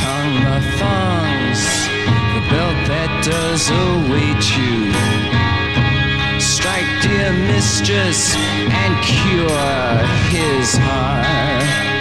Tongue 0.00 0.36
the 0.48 0.60
thongs, 0.78 1.62
the 2.34 2.42
belt 2.50 2.78
that 2.90 3.10
does 3.30 3.64
await 3.86 4.42
you. 4.58 4.78
Strike, 6.40 6.90
dear 7.04 7.32
mistress, 7.52 8.34
and 8.82 8.92
cure 9.04 9.94
his 10.34 10.76
heart. 10.78 11.93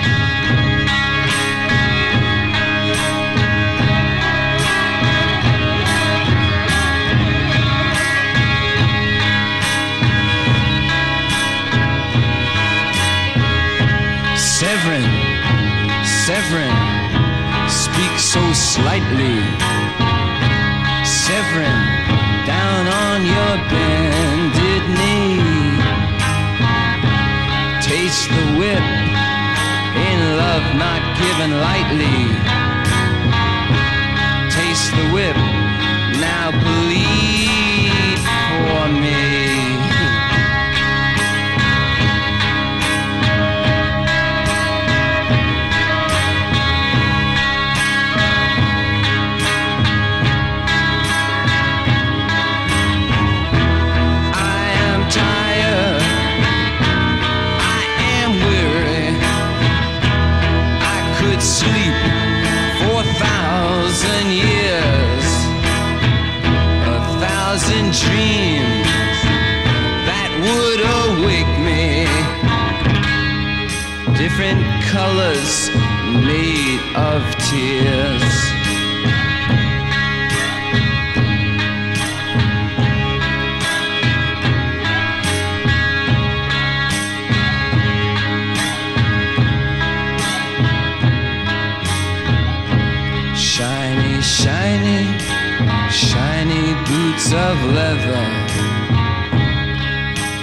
slightly, 18.74 19.38
Severin 21.06 21.82
down 22.48 22.84
on 23.06 23.20
your 23.34 23.54
bended 23.70 24.84
knee. 24.98 25.78
Taste 27.86 28.30
the 28.30 28.46
whip 28.58 28.86
in 30.10 30.20
love 30.42 30.66
not 30.86 31.02
given 31.22 31.52
lightly. 31.68 32.20
Taste 34.58 34.92
the 34.98 35.08
whip. 35.14 35.33
Dreams 68.02 68.90
that 70.10 70.32
would 70.42 70.82
awake 71.06 71.54
me. 71.62 72.10
Different 74.18 74.62
colors 74.90 75.70
made 76.26 76.82
of 76.96 77.22
tears. 77.46 78.23
Of 97.34 97.58
leather. 97.74 98.24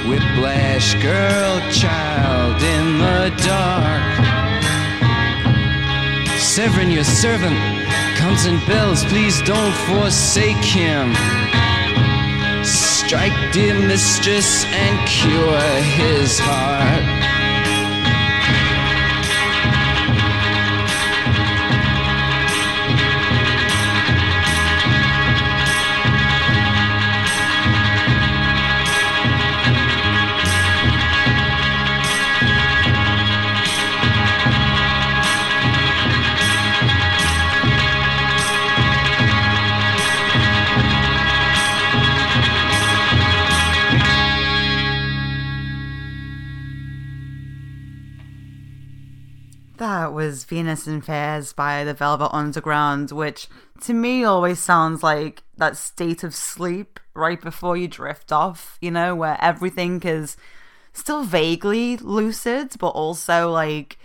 Whiplash 0.09 0.95
girl, 0.95 1.61
child 1.71 2.61
in 2.63 2.99
the 2.99 3.31
dark. 3.47 4.11
Severin, 6.39 6.91
your 6.91 7.05
servant, 7.05 7.57
comes 8.17 8.45
and 8.45 8.59
bells. 8.67 9.05
Please 9.05 9.41
don't 9.43 9.75
forsake 9.89 10.65
him. 10.65 11.15
Strike, 12.65 13.53
dear 13.53 13.75
mistress, 13.75 14.65
and 14.65 15.09
cure 15.09 15.61
his 15.97 16.39
heart. 16.41 17.40
Venus 50.51 50.89
in 50.89 51.01
Furs 51.01 51.53
by 51.53 51.85
the 51.85 51.95
Velvet 51.95 52.35
Underground, 52.35 53.13
which 53.13 53.47
to 53.83 53.95
me 53.95 54.25
always 54.25 54.59
sounds 54.59 55.01
like 55.03 55.45
that 55.57 55.77
state 55.77 56.25
of 56.25 56.35
sleep 56.35 56.99
right 57.15 57.41
before 57.41 57.77
you 57.77 57.87
drift 57.87 58.33
off, 58.33 58.77
you 58.81 58.91
know, 58.91 59.15
where 59.15 59.39
everything 59.41 60.03
is 60.03 60.37
still 60.93 61.23
vaguely 61.23 61.97
lucid, 61.99 62.75
but 62.81 62.89
also 62.89 63.49
like 63.49 63.97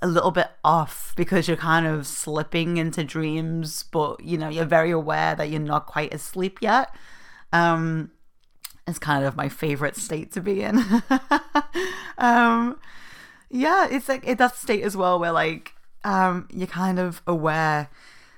a 0.00 0.06
little 0.06 0.30
bit 0.30 0.48
off 0.64 1.14
because 1.16 1.48
you're 1.48 1.56
kind 1.56 1.84
of 1.84 2.06
slipping 2.06 2.76
into 2.76 3.02
dreams, 3.02 3.82
but 3.82 4.22
you 4.22 4.38
know, 4.38 4.48
you're 4.48 4.64
very 4.64 4.92
aware 4.92 5.34
that 5.34 5.50
you're 5.50 5.60
not 5.60 5.86
quite 5.86 6.14
asleep 6.14 6.58
yet. 6.62 6.94
Um, 7.52 8.12
it's 8.86 9.00
kind 9.00 9.24
of 9.24 9.36
my 9.36 9.48
favorite 9.48 9.96
state 9.96 10.30
to 10.32 10.40
be 10.40 10.62
in. 10.62 10.78
um, 12.18 12.78
yeah, 13.50 13.88
it's 13.90 14.08
like 14.08 14.22
it's 14.24 14.38
that 14.38 14.54
state 14.54 14.84
as 14.84 14.96
well 14.96 15.18
where 15.18 15.32
like 15.32 15.74
um 16.04 16.48
you're 16.52 16.66
kind 16.66 16.98
of 16.98 17.22
aware 17.26 17.88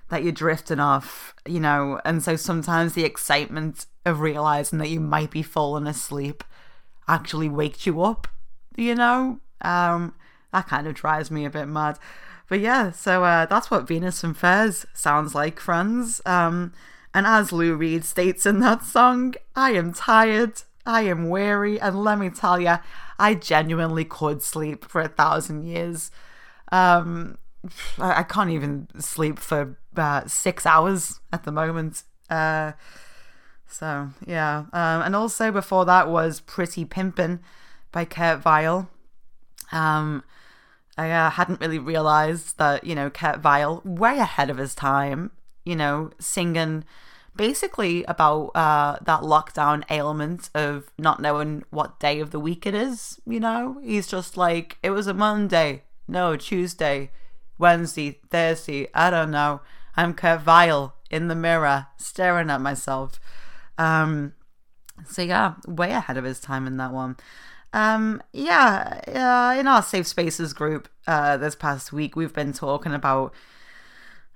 that 0.08 0.22
you're 0.22 0.32
drifting 0.32 0.80
off, 0.80 1.34
you 1.46 1.60
know, 1.60 2.00
and 2.04 2.22
so 2.22 2.34
sometimes 2.36 2.94
the 2.94 3.04
excitement 3.04 3.86
of 4.04 4.20
realizing 4.20 4.78
that 4.78 4.88
you 4.88 4.98
might 5.00 5.30
be 5.30 5.42
falling 5.42 5.86
asleep 5.86 6.42
actually 7.06 7.48
wakes 7.48 7.86
you 7.86 8.02
up, 8.02 8.28
you 8.76 8.94
know? 8.94 9.40
Um 9.62 10.14
that 10.52 10.68
kind 10.68 10.86
of 10.86 10.94
drives 10.94 11.30
me 11.30 11.44
a 11.44 11.50
bit 11.50 11.66
mad. 11.66 11.98
But 12.48 12.60
yeah, 12.60 12.90
so 12.90 13.24
uh 13.24 13.46
that's 13.46 13.70
what 13.70 13.86
Venus 13.86 14.24
in 14.24 14.34
Furs 14.34 14.86
sounds 14.94 15.34
like, 15.34 15.60
friends. 15.60 16.20
Um 16.26 16.72
and 17.12 17.26
as 17.26 17.52
Lou 17.52 17.74
Reed 17.74 18.04
states 18.04 18.46
in 18.46 18.60
that 18.60 18.84
song, 18.84 19.34
I 19.56 19.72
am 19.72 19.92
tired, 19.92 20.62
I 20.86 21.02
am 21.02 21.28
weary, 21.28 21.80
and 21.80 22.04
let 22.04 22.18
me 22.18 22.30
tell 22.30 22.60
you, 22.60 22.76
I 23.18 23.34
genuinely 23.34 24.04
could 24.04 24.42
sleep 24.42 24.84
for 24.84 25.00
a 25.00 25.08
thousand 25.08 25.64
years. 25.64 26.10
Um, 26.70 27.36
I, 27.98 28.22
can't 28.22 28.50
even 28.50 28.88
sleep 28.98 29.38
for 29.38 29.76
uh, 29.96 30.26
six 30.26 30.64
hours 30.64 31.20
at 31.32 31.44
the 31.44 31.52
moment. 31.52 32.02
Uh, 32.28 32.72
so 33.66 34.10
yeah, 34.26 34.64
um, 34.72 35.02
and 35.02 35.14
also 35.14 35.52
before 35.52 35.84
that 35.84 36.08
was 36.08 36.40
"Pretty 36.40 36.84
Pimpin" 36.84 37.40
by 37.92 38.04
Kurt 38.04 38.40
Vile. 38.40 38.88
Um, 39.72 40.24
I 40.96 41.10
uh, 41.10 41.30
hadn't 41.30 41.60
really 41.60 41.78
realized 41.78 42.58
that 42.58 42.84
you 42.84 42.94
know 42.94 43.10
Kurt 43.10 43.40
Vile 43.40 43.82
way 43.84 44.18
ahead 44.18 44.50
of 44.50 44.58
his 44.58 44.74
time. 44.74 45.30
You 45.64 45.76
know, 45.76 46.10
singing 46.18 46.84
basically 47.36 48.04
about 48.04 48.48
uh, 48.54 48.98
that 49.02 49.20
lockdown 49.22 49.84
ailment 49.90 50.50
of 50.54 50.90
not 50.98 51.20
knowing 51.20 51.64
what 51.70 52.00
day 52.00 52.20
of 52.20 52.30
the 52.30 52.40
week 52.40 52.66
it 52.66 52.74
is. 52.74 53.20
You 53.26 53.40
know, 53.40 53.80
he's 53.82 54.06
just 54.06 54.36
like, 54.36 54.78
it 54.82 54.90
was 54.90 55.06
a 55.06 55.14
Monday, 55.14 55.84
no, 56.08 56.36
Tuesday, 56.36 57.10
Wednesday, 57.60 58.18
Thursday, 58.30 58.88
I 58.94 59.10
don't 59.10 59.30
know. 59.30 59.60
I'm 59.94 60.14
Kurt 60.14 60.40
Vile 60.40 60.94
in 61.10 61.28
the 61.28 61.34
mirror, 61.34 61.88
staring 61.98 62.50
at 62.50 62.60
myself. 62.60 63.20
Um, 63.76 64.32
so 65.06 65.22
yeah, 65.22 65.54
way 65.68 65.92
ahead 65.92 66.16
of 66.16 66.24
his 66.24 66.40
time 66.40 66.66
in 66.66 66.78
that 66.78 66.92
one. 66.92 67.16
Um, 67.72 68.22
yeah, 68.32 69.00
uh, 69.06 69.60
in 69.60 69.66
our 69.66 69.82
safe 69.82 70.06
spaces 70.06 70.52
group 70.54 70.88
uh, 71.06 71.36
this 71.36 71.54
past 71.54 71.92
week, 71.92 72.16
we've 72.16 72.32
been 72.32 72.52
talking 72.52 72.94
about 72.94 73.34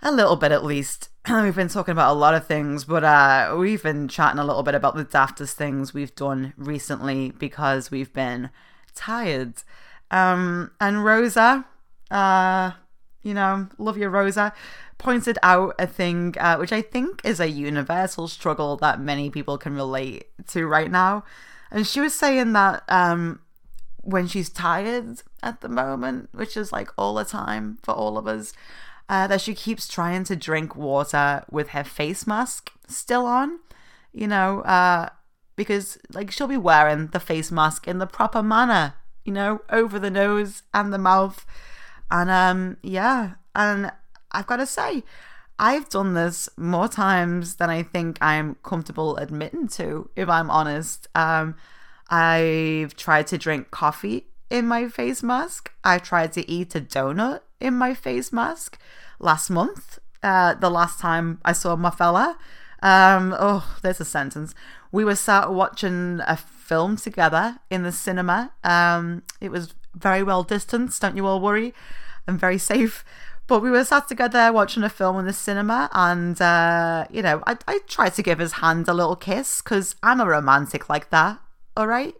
a 0.02 0.12
little 0.12 0.36
bit 0.36 0.52
at 0.52 0.64
least. 0.64 1.08
we've 1.30 1.56
been 1.56 1.68
talking 1.68 1.92
about 1.92 2.12
a 2.12 2.18
lot 2.18 2.34
of 2.34 2.46
things, 2.46 2.84
but 2.84 3.02
uh, 3.04 3.56
we've 3.58 3.82
been 3.82 4.06
chatting 4.06 4.38
a 4.38 4.44
little 4.44 4.62
bit 4.62 4.74
about 4.74 4.96
the 4.96 5.04
daftest 5.04 5.54
things 5.54 5.94
we've 5.94 6.14
done 6.14 6.52
recently 6.58 7.30
because 7.30 7.90
we've 7.90 8.12
been 8.12 8.50
tired. 8.94 9.54
Um, 10.10 10.72
and 10.78 11.04
Rosa, 11.04 11.64
uh, 12.10 12.72
you 13.24 13.34
know, 13.34 13.68
love 13.78 13.98
you, 13.98 14.08
Rosa, 14.08 14.52
pointed 14.98 15.38
out 15.42 15.74
a 15.78 15.86
thing 15.86 16.34
uh, 16.38 16.56
which 16.56 16.72
I 16.72 16.82
think 16.82 17.20
is 17.24 17.40
a 17.40 17.48
universal 17.48 18.28
struggle 18.28 18.76
that 18.76 19.00
many 19.00 19.30
people 19.30 19.58
can 19.58 19.74
relate 19.74 20.28
to 20.48 20.66
right 20.66 20.90
now. 20.90 21.24
And 21.70 21.84
she 21.86 22.00
was 22.00 22.14
saying 22.14 22.52
that 22.52 22.84
um, 22.88 23.40
when 24.02 24.28
she's 24.28 24.50
tired 24.50 25.22
at 25.42 25.60
the 25.60 25.68
moment, 25.68 26.28
which 26.32 26.56
is 26.56 26.72
like 26.72 26.90
all 26.96 27.14
the 27.14 27.24
time 27.24 27.78
for 27.82 27.92
all 27.92 28.16
of 28.16 28.28
us, 28.28 28.52
uh, 29.08 29.26
that 29.26 29.40
she 29.40 29.54
keeps 29.54 29.88
trying 29.88 30.24
to 30.24 30.36
drink 30.36 30.76
water 30.76 31.44
with 31.50 31.70
her 31.70 31.84
face 31.84 32.26
mask 32.26 32.70
still 32.86 33.26
on, 33.26 33.58
you 34.12 34.26
know, 34.26 34.60
uh, 34.60 35.08
because 35.56 35.98
like 36.12 36.30
she'll 36.30 36.46
be 36.46 36.56
wearing 36.56 37.08
the 37.08 37.20
face 37.20 37.50
mask 37.50 37.88
in 37.88 37.98
the 37.98 38.06
proper 38.06 38.42
manner, 38.42 38.94
you 39.24 39.32
know, 39.32 39.62
over 39.70 39.98
the 39.98 40.10
nose 40.10 40.62
and 40.72 40.92
the 40.92 40.98
mouth. 40.98 41.44
And 42.14 42.30
um, 42.30 42.76
yeah, 42.80 43.32
and 43.56 43.90
I've 44.30 44.46
got 44.46 44.58
to 44.58 44.66
say, 44.66 45.02
I've 45.58 45.88
done 45.88 46.14
this 46.14 46.48
more 46.56 46.86
times 46.86 47.56
than 47.56 47.70
I 47.70 47.82
think 47.82 48.18
I'm 48.20 48.54
comfortable 48.62 49.16
admitting 49.16 49.66
to, 49.68 50.08
if 50.14 50.28
I'm 50.28 50.48
honest. 50.48 51.08
Um, 51.16 51.56
I've 52.08 52.94
tried 52.94 53.26
to 53.28 53.38
drink 53.38 53.72
coffee 53.72 54.26
in 54.48 54.64
my 54.68 54.86
face 54.86 55.24
mask. 55.24 55.72
I 55.82 55.98
tried 55.98 56.32
to 56.34 56.48
eat 56.48 56.76
a 56.76 56.80
donut 56.80 57.40
in 57.58 57.74
my 57.74 57.94
face 57.94 58.32
mask 58.32 58.78
last 59.18 59.50
month. 59.50 59.98
Uh, 60.22 60.54
the 60.54 60.70
last 60.70 61.00
time 61.00 61.40
I 61.44 61.52
saw 61.52 61.74
my 61.74 61.90
fella. 61.90 62.38
Um, 62.80 63.34
oh, 63.36 63.76
there's 63.82 64.00
a 64.00 64.04
sentence. 64.04 64.54
We 64.92 65.04
were 65.04 65.16
sat 65.16 65.52
watching 65.52 66.20
a 66.28 66.36
film 66.36 66.96
together 66.96 67.58
in 67.70 67.82
the 67.82 67.90
cinema. 67.90 68.52
Um, 68.62 69.24
it 69.40 69.50
was 69.50 69.74
very 69.96 70.22
well 70.22 70.44
distanced, 70.44 71.02
don't 71.02 71.16
you 71.16 71.26
all 71.26 71.40
worry. 71.40 71.74
I'm 72.26 72.38
very 72.38 72.58
safe. 72.58 73.04
But 73.46 73.60
we 73.60 73.70
were 73.70 73.84
sat 73.84 74.08
together 74.08 74.52
watching 74.52 74.84
a 74.84 74.88
film 74.88 75.18
in 75.18 75.26
the 75.26 75.32
cinema, 75.32 75.90
and 75.92 76.40
uh, 76.40 77.04
you 77.10 77.20
know, 77.20 77.42
I, 77.46 77.58
I 77.68 77.80
tried 77.86 78.14
to 78.14 78.22
give 78.22 78.38
his 78.38 78.52
hand 78.52 78.88
a 78.88 78.94
little 78.94 79.16
kiss 79.16 79.60
because 79.60 79.96
I'm 80.02 80.20
a 80.20 80.26
romantic 80.26 80.88
like 80.88 81.10
that. 81.10 81.40
All 81.76 81.86
right, 81.86 82.14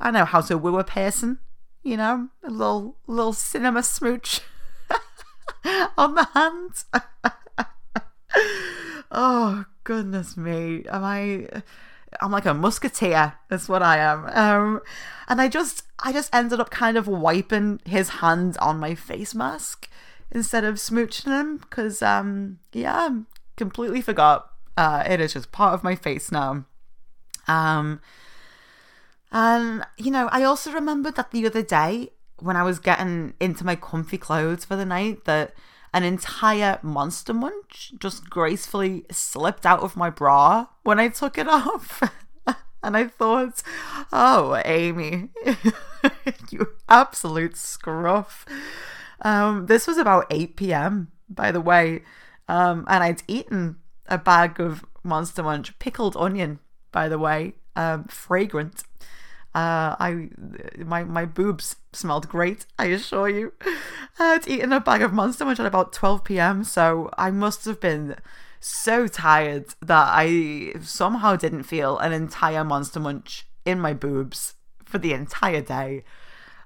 I 0.00 0.10
know 0.10 0.24
how 0.24 0.40
to 0.40 0.56
woo 0.56 0.78
a 0.78 0.84
person. 0.84 1.38
You 1.82 1.98
know, 1.98 2.28
a 2.42 2.50
little 2.50 2.96
little 3.06 3.34
cinema 3.34 3.82
smooch 3.82 4.40
on 5.98 6.14
the 6.14 6.28
hand. 6.32 6.84
oh 9.10 9.66
goodness 9.84 10.36
me, 10.38 10.84
am 10.88 11.04
I? 11.04 11.62
I'm 12.20 12.32
like 12.32 12.46
a 12.46 12.54
musketeer. 12.54 13.34
That's 13.48 13.68
what 13.68 13.82
I 13.82 13.98
am. 13.98 14.26
Um, 14.26 14.80
and 15.28 15.40
I 15.40 15.48
just, 15.48 15.84
I 16.00 16.12
just 16.12 16.34
ended 16.34 16.60
up 16.60 16.70
kind 16.70 16.96
of 16.96 17.06
wiping 17.06 17.80
his 17.84 18.08
hand 18.08 18.56
on 18.60 18.80
my 18.80 18.94
face 18.94 19.34
mask 19.34 19.88
instead 20.30 20.64
of 20.64 20.76
smooching 20.76 21.26
him 21.26 21.56
because 21.56 22.02
um 22.02 22.58
yeah 22.72 23.08
completely 23.56 24.00
forgot 24.00 24.50
uh 24.76 25.02
it 25.06 25.20
is 25.20 25.32
just 25.32 25.52
part 25.52 25.74
of 25.74 25.82
my 25.82 25.94
face 25.94 26.30
now 26.30 26.64
um 27.48 28.00
and 29.32 29.84
you 29.98 30.10
know 30.10 30.28
i 30.32 30.42
also 30.42 30.70
remembered 30.72 31.16
that 31.16 31.30
the 31.30 31.46
other 31.46 31.62
day 31.62 32.08
when 32.38 32.56
i 32.56 32.62
was 32.62 32.78
getting 32.78 33.34
into 33.40 33.64
my 33.64 33.74
comfy 33.74 34.18
clothes 34.18 34.64
for 34.64 34.76
the 34.76 34.86
night 34.86 35.24
that 35.24 35.52
an 35.92 36.04
entire 36.04 36.78
monster 36.82 37.34
munch 37.34 37.92
just 37.98 38.30
gracefully 38.30 39.04
slipped 39.10 39.66
out 39.66 39.80
of 39.80 39.96
my 39.96 40.10
bra 40.10 40.66
when 40.82 41.00
i 41.00 41.08
took 41.08 41.36
it 41.36 41.48
off 41.48 42.02
and 42.82 42.96
i 42.96 43.06
thought 43.06 43.62
oh 44.12 44.60
amy 44.64 45.28
you 46.50 46.66
absolute 46.88 47.56
scruff 47.56 48.46
um, 49.22 49.66
this 49.66 49.86
was 49.86 49.98
about 49.98 50.26
8 50.30 50.56
p.m., 50.56 51.08
by 51.28 51.52
the 51.52 51.60
way, 51.60 52.02
um, 52.48 52.84
and 52.88 53.04
I'd 53.04 53.22
eaten 53.28 53.76
a 54.06 54.18
bag 54.18 54.60
of 54.60 54.84
Monster 55.04 55.42
Munch 55.42 55.78
pickled 55.78 56.16
onion, 56.16 56.58
by 56.90 57.08
the 57.08 57.18
way, 57.18 57.54
um, 57.76 58.04
fragrant. 58.04 58.82
Uh, 59.54 59.96
I 59.98 60.28
my 60.78 61.02
my 61.02 61.24
boobs 61.24 61.76
smelled 61.92 62.28
great. 62.28 62.66
I 62.78 62.86
assure 62.86 63.28
you. 63.28 63.52
I'd 64.18 64.46
eaten 64.46 64.72
a 64.72 64.80
bag 64.80 65.02
of 65.02 65.12
Monster 65.12 65.44
Munch 65.44 65.58
at 65.58 65.66
about 65.66 65.92
12 65.92 66.24
p.m., 66.24 66.62
so 66.64 67.10
I 67.18 67.30
must 67.30 67.64
have 67.64 67.80
been 67.80 68.16
so 68.60 69.08
tired 69.08 69.74
that 69.80 70.08
I 70.10 70.74
somehow 70.82 71.34
didn't 71.34 71.64
feel 71.64 71.98
an 71.98 72.12
entire 72.12 72.62
Monster 72.62 73.00
Munch 73.00 73.46
in 73.64 73.80
my 73.80 73.92
boobs 73.92 74.54
for 74.84 74.98
the 74.98 75.12
entire 75.12 75.62
day. 75.62 76.04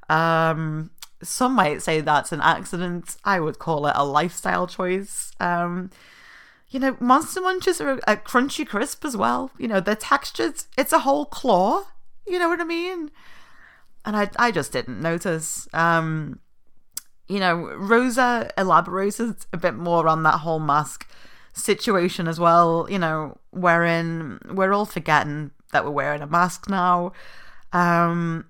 Um, 0.09 0.91
some 1.23 1.55
might 1.55 1.83
say 1.83 2.01
that's 2.01 2.33
an 2.33 2.41
accident. 2.41 3.17
I 3.25 3.41
would 3.41 3.59
call 3.59 3.87
it 3.87 3.95
a 3.97 4.05
lifestyle 4.05 4.67
choice. 4.67 5.33
Um, 5.41 5.91
you 6.69 6.81
know, 6.81 6.97
Monster 7.01 7.41
Munches 7.41 7.81
are 7.81 8.01
a 8.07 8.17
crunchy 8.17 8.67
crisp 8.67 9.05
as 9.05 9.17
well. 9.17 9.51
You 9.59 9.69
know, 9.69 9.81
they're 9.81 9.95
textured. 9.97 10.65
It's 10.77 10.93
a 10.93 11.01
whole 11.01 11.25
claw. 11.27 11.85
You 12.27 12.39
know 12.39 12.49
what 12.49 12.61
I 12.61 12.65
mean? 12.65 13.11
And 14.05 14.17
I, 14.17 14.31
I 14.37 14.51
just 14.51 14.73
didn't 14.73 15.01
notice. 15.01 15.69
Um, 15.73 16.41
you 17.29 17.41
know, 17.41 17.57
Rosa 17.77 18.51
elaborated 18.59 19.37
a 19.53 19.57
bit 19.57 19.75
more 19.75 20.09
on 20.09 20.23
that 20.25 20.41
whole 20.41 20.61
mask 20.61 21.09
situation 21.53 22.29
as 22.29 22.39
well. 22.39 22.87
You 22.91 22.99
know, 22.99 23.39
wherein 23.51 24.41
we're 24.51 24.73
all 24.73 24.87
forgetting 24.87 25.53
that 25.73 25.85
we're 25.85 25.91
wearing 25.91 26.23
a 26.23 26.27
mask 26.27 26.69
now. 26.69 27.13
Um, 27.73 28.47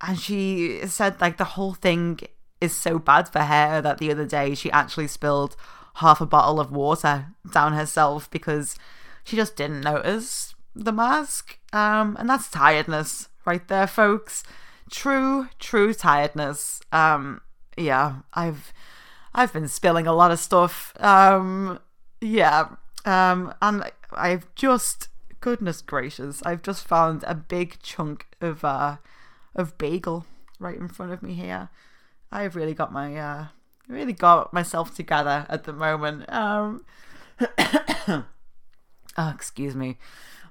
and 0.00 0.18
she 0.18 0.86
said 0.86 1.20
like 1.20 1.36
the 1.36 1.44
whole 1.44 1.74
thing 1.74 2.20
is 2.60 2.74
so 2.74 2.98
bad 2.98 3.28
for 3.28 3.40
her 3.40 3.80
that 3.80 3.98
the 3.98 4.10
other 4.10 4.26
day 4.26 4.54
she 4.54 4.70
actually 4.70 5.08
spilled 5.08 5.56
half 5.94 6.20
a 6.20 6.26
bottle 6.26 6.60
of 6.60 6.70
water 6.70 7.26
down 7.52 7.72
herself 7.72 8.30
because 8.30 8.76
she 9.24 9.36
just 9.36 9.56
didn't 9.56 9.80
notice 9.80 10.54
the 10.74 10.92
mask 10.92 11.57
um 11.72 12.16
and 12.18 12.28
that's 12.28 12.50
tiredness 12.50 13.28
right 13.44 13.68
there 13.68 13.86
folks 13.86 14.42
true 14.90 15.48
true 15.58 15.92
tiredness 15.92 16.80
um 16.92 17.40
yeah 17.76 18.16
i've 18.34 18.72
i've 19.34 19.52
been 19.52 19.68
spilling 19.68 20.06
a 20.06 20.14
lot 20.14 20.30
of 20.30 20.38
stuff 20.38 20.92
um 21.00 21.78
yeah 22.20 22.68
um 23.04 23.52
and 23.60 23.84
i've 24.12 24.52
just 24.54 25.08
goodness 25.40 25.82
gracious 25.82 26.42
i've 26.44 26.62
just 26.62 26.86
found 26.86 27.22
a 27.26 27.34
big 27.34 27.78
chunk 27.82 28.26
of 28.40 28.64
uh 28.64 28.96
of 29.54 29.76
bagel 29.78 30.24
right 30.58 30.76
in 30.76 30.88
front 30.88 31.12
of 31.12 31.22
me 31.22 31.34
here. 31.34 31.68
I've 32.30 32.56
really 32.56 32.74
got 32.74 32.92
my 32.92 33.16
uh 33.16 33.46
really 33.88 34.12
got 34.12 34.52
myself 34.52 34.94
together 34.94 35.46
at 35.48 35.64
the 35.64 35.72
moment. 35.72 36.30
Um 36.32 36.84
oh, 38.08 38.24
excuse 39.18 39.74
me. 39.74 39.98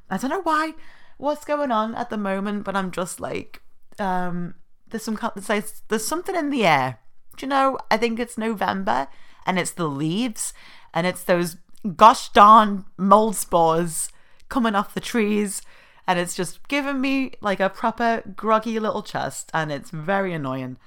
I 0.10 0.18
don't 0.18 0.30
know 0.30 0.42
why 0.42 0.74
what's 1.18 1.46
going 1.46 1.72
on 1.72 1.96
at 1.96 2.10
the 2.10 2.18
moment, 2.18 2.64
but 2.64 2.76
I'm 2.76 2.92
just 2.92 3.20
like 3.20 3.62
um 4.00 4.56
there's 4.90 5.04
some 5.04 5.20
there's, 5.36 5.82
there's 5.88 6.08
something 6.08 6.36
in 6.36 6.50
the 6.50 6.66
air. 6.66 7.00
Do 7.36 7.46
you 7.46 7.50
know? 7.50 7.78
I 7.92 7.98
think 7.98 8.20
it's 8.20 8.38
November 8.38 9.08
and 9.46 9.60
it's 9.60 9.72
the 9.72 9.88
leaves 9.88 10.54
and 10.94 11.06
it's 11.06 11.24
those 11.24 11.58
gosh 11.96 12.30
darn 12.30 12.86
mold 12.98 13.36
spores 13.36 14.10
coming 14.50 14.76
off 14.76 14.94
the 14.94 15.00
trees 15.00 15.62
and 16.08 16.18
it's 16.18 16.36
just 16.36 16.66
giving 16.70 17.02
me 17.02 17.34
like 17.42 17.60
a 17.60 17.70
proper 17.70 18.24
groggy 18.36 18.80
little 18.80 19.04
chest, 19.04 19.52
and 19.54 19.72
it's 19.72 19.90
very 19.90 20.34
annoying. 20.34 20.78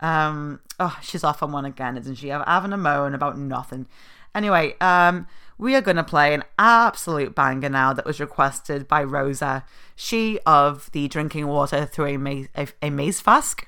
Um, 0.00 0.60
oh, 0.78 0.98
she's 1.02 1.24
off 1.24 1.42
on 1.42 1.50
one 1.50 1.64
again, 1.64 1.96
isn't 1.96 2.16
she? 2.16 2.30
I'm 2.30 2.44
Having 2.46 2.74
a 2.74 2.76
moan 2.76 3.14
about 3.14 3.38
nothing. 3.38 3.86
Anyway, 4.34 4.74
um, 4.82 5.26
we 5.58 5.74
are 5.74 5.80
going 5.80 5.96
to 5.96 6.04
play 6.04 6.34
an 6.34 6.44
absolute 6.58 7.34
banger 7.34 7.68
now 7.68 7.92
that 7.92 8.04
was 8.04 8.20
requested 8.20 8.86
by 8.86 9.02
Rosa, 9.02 9.64
she 9.94 10.38
of 10.44 10.90
the 10.92 11.08
drinking 11.08 11.46
water 11.46 11.86
through 11.86 12.06
a 12.06 12.16
maze, 12.16 12.48
a, 12.54 12.68
a 12.82 12.90
maze 12.90 13.20
flask. 13.20 13.66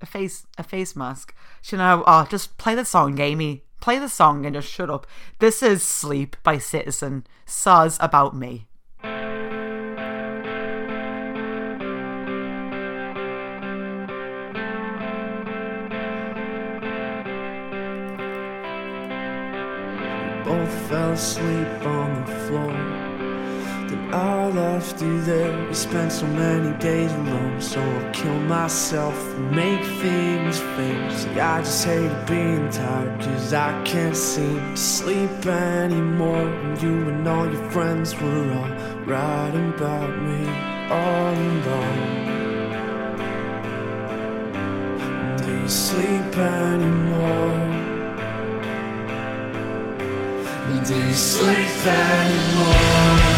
A 0.00 0.06
face, 0.06 0.46
a 0.58 0.64
face 0.64 0.96
mask. 0.96 1.34
You 1.70 1.78
know, 1.78 2.02
oh, 2.06 2.26
just 2.28 2.58
play 2.58 2.74
the 2.74 2.84
song, 2.84 3.20
Amy 3.20 3.62
play 3.82 3.98
the 3.98 4.08
song 4.08 4.46
and 4.46 4.54
just 4.54 4.68
shut 4.68 4.88
up. 4.88 5.06
This 5.40 5.62
is 5.62 5.82
Sleep 5.82 6.36
by 6.42 6.56
Citizen. 6.56 7.26
Saws 7.44 7.98
about 8.00 8.34
me. 8.34 8.68
Fell 20.92 21.12
asleep 21.12 21.86
on 21.86 22.10
the 22.26 22.34
floor. 22.44 22.72
Then 23.88 24.12
I 24.12 24.48
left 24.48 25.00
you 25.00 25.22
there. 25.22 25.66
We 25.66 25.72
spent 25.72 26.12
so 26.12 26.26
many 26.26 26.76
days 26.78 27.10
alone, 27.12 27.62
so 27.62 27.80
I'll 27.80 28.12
kill 28.12 28.40
myself 28.40 29.16
and 29.36 29.50
make 29.62 29.84
things 30.02 30.60
fake. 30.74 31.10
See, 31.18 31.40
I 31.40 31.62
just 31.62 31.86
hate 31.86 32.16
being 32.26 32.68
tired, 32.68 33.20
cause 33.22 33.54
I 33.54 33.70
can't 33.84 34.14
seem 34.14 34.60
to 34.60 34.76
sleep 34.76 35.46
anymore. 35.46 36.46
And 36.64 36.82
you 36.82 37.08
and 37.08 37.26
all 37.26 37.50
your 37.50 37.70
friends 37.70 38.14
were 38.20 38.46
all 38.58 38.72
writing 39.06 39.72
about 39.72 40.12
me 40.26 40.42
all 40.98 41.34
alone. 41.54 42.12
Do 45.38 45.50
you 45.62 45.68
sleep 45.68 46.36
anymore? 46.36 47.71
Do 50.80 51.12
sleep 51.12 51.86
anymore? 51.86 53.31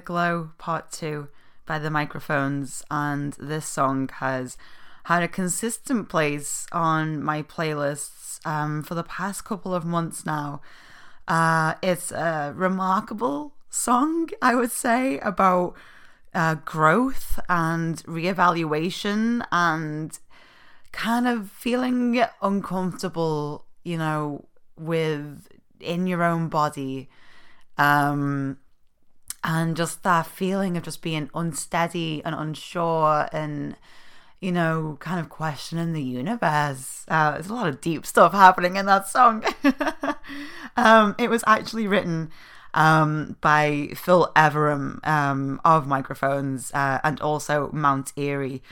The 0.00 0.06
Glow 0.06 0.50
Part 0.56 0.92
2 0.92 1.28
by 1.66 1.78
The 1.78 1.90
Microphones, 1.90 2.82
and 2.90 3.34
this 3.34 3.66
song 3.66 4.08
has 4.14 4.56
had 5.04 5.22
a 5.22 5.28
consistent 5.28 6.08
place 6.08 6.66
on 6.72 7.22
my 7.22 7.42
playlists 7.42 8.40
um, 8.46 8.82
for 8.82 8.94
the 8.94 9.02
past 9.02 9.44
couple 9.44 9.74
of 9.74 9.84
months 9.84 10.24
now. 10.24 10.62
Uh, 11.28 11.74
it's 11.82 12.12
a 12.12 12.54
remarkable 12.56 13.52
song, 13.68 14.30
I 14.40 14.54
would 14.54 14.70
say, 14.70 15.18
about 15.18 15.74
uh, 16.32 16.54
growth 16.54 17.38
and 17.50 18.02
reevaluation 18.04 19.44
and 19.52 20.18
kind 20.92 21.28
of 21.28 21.50
feeling 21.50 22.24
uncomfortable, 22.40 23.66
you 23.84 23.98
know, 23.98 24.46
with 24.78 25.46
in 25.78 26.06
your 26.06 26.22
own 26.22 26.48
body. 26.48 27.10
Um, 27.76 28.56
and 29.42 29.76
just 29.76 30.02
that 30.02 30.26
feeling 30.26 30.76
of 30.76 30.82
just 30.82 31.02
being 31.02 31.30
unsteady 31.34 32.22
and 32.24 32.34
unsure 32.34 33.28
and 33.32 33.76
you 34.40 34.52
know 34.52 34.96
kind 35.00 35.20
of 35.20 35.28
questioning 35.28 35.92
the 35.92 36.02
universe. 36.02 37.04
Uh, 37.08 37.32
there's 37.32 37.48
a 37.48 37.54
lot 37.54 37.68
of 37.68 37.80
deep 37.80 38.04
stuff 38.06 38.32
happening 38.32 38.76
in 38.76 38.86
that 38.86 39.08
song. 39.08 39.44
Um, 40.76 41.14
it 41.18 41.28
was 41.28 41.44
actually 41.46 41.86
written 41.86 42.30
um, 42.74 43.36
by 43.40 43.90
phil 43.96 44.30
Elverum 44.36 45.06
um, 45.06 45.60
of 45.64 45.86
microphones 45.86 46.72
uh, 46.72 47.00
and 47.02 47.20
also 47.20 47.70
Mount 47.72 48.12
Eerie. 48.16 48.62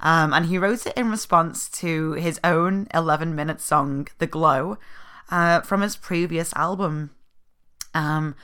Um, 0.00 0.34
and 0.34 0.46
he 0.46 0.58
wrote 0.58 0.86
it 0.86 0.96
in 0.96 1.10
response 1.10 1.68
to 1.70 2.12
his 2.12 2.40
own 2.44 2.88
11 2.92 3.34
minute 3.34 3.60
song 3.60 4.08
the 4.18 4.26
glow 4.26 4.76
uh, 5.30 5.60
from 5.60 5.80
his 5.80 5.96
previous 5.96 6.52
album. 6.54 7.10
Um, 7.94 8.34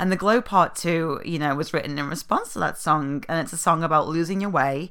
and 0.00 0.10
The 0.10 0.16
Glow 0.16 0.40
Part 0.40 0.74
2, 0.76 1.20
you 1.26 1.38
know, 1.38 1.54
was 1.54 1.74
written 1.74 1.98
in 1.98 2.08
response 2.08 2.54
to 2.54 2.58
that 2.60 2.78
song. 2.78 3.22
And 3.28 3.38
it's 3.38 3.52
a 3.52 3.58
song 3.58 3.84
about 3.84 4.08
losing 4.08 4.40
your 4.40 4.48
way 4.48 4.90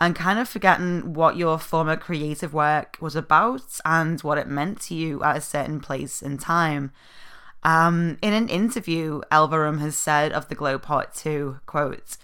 and 0.00 0.16
kind 0.16 0.36
of 0.36 0.48
forgetting 0.48 1.14
what 1.14 1.36
your 1.36 1.60
former 1.60 1.96
creative 1.96 2.52
work 2.52 2.96
was 3.00 3.14
about 3.14 3.78
and 3.84 4.20
what 4.20 4.36
it 4.36 4.48
meant 4.48 4.80
to 4.80 4.96
you 4.96 5.22
at 5.22 5.36
a 5.36 5.40
certain 5.40 5.78
place 5.78 6.20
in 6.20 6.38
time. 6.38 6.90
Um, 7.62 8.18
in 8.20 8.32
an 8.32 8.48
interview, 8.48 9.20
Elverum 9.30 9.78
has 9.78 9.96
said 9.96 10.32
of 10.32 10.48
the 10.48 10.56
Glow 10.56 10.76
Part 10.76 11.14
2, 11.14 11.60
quote, 11.66 12.16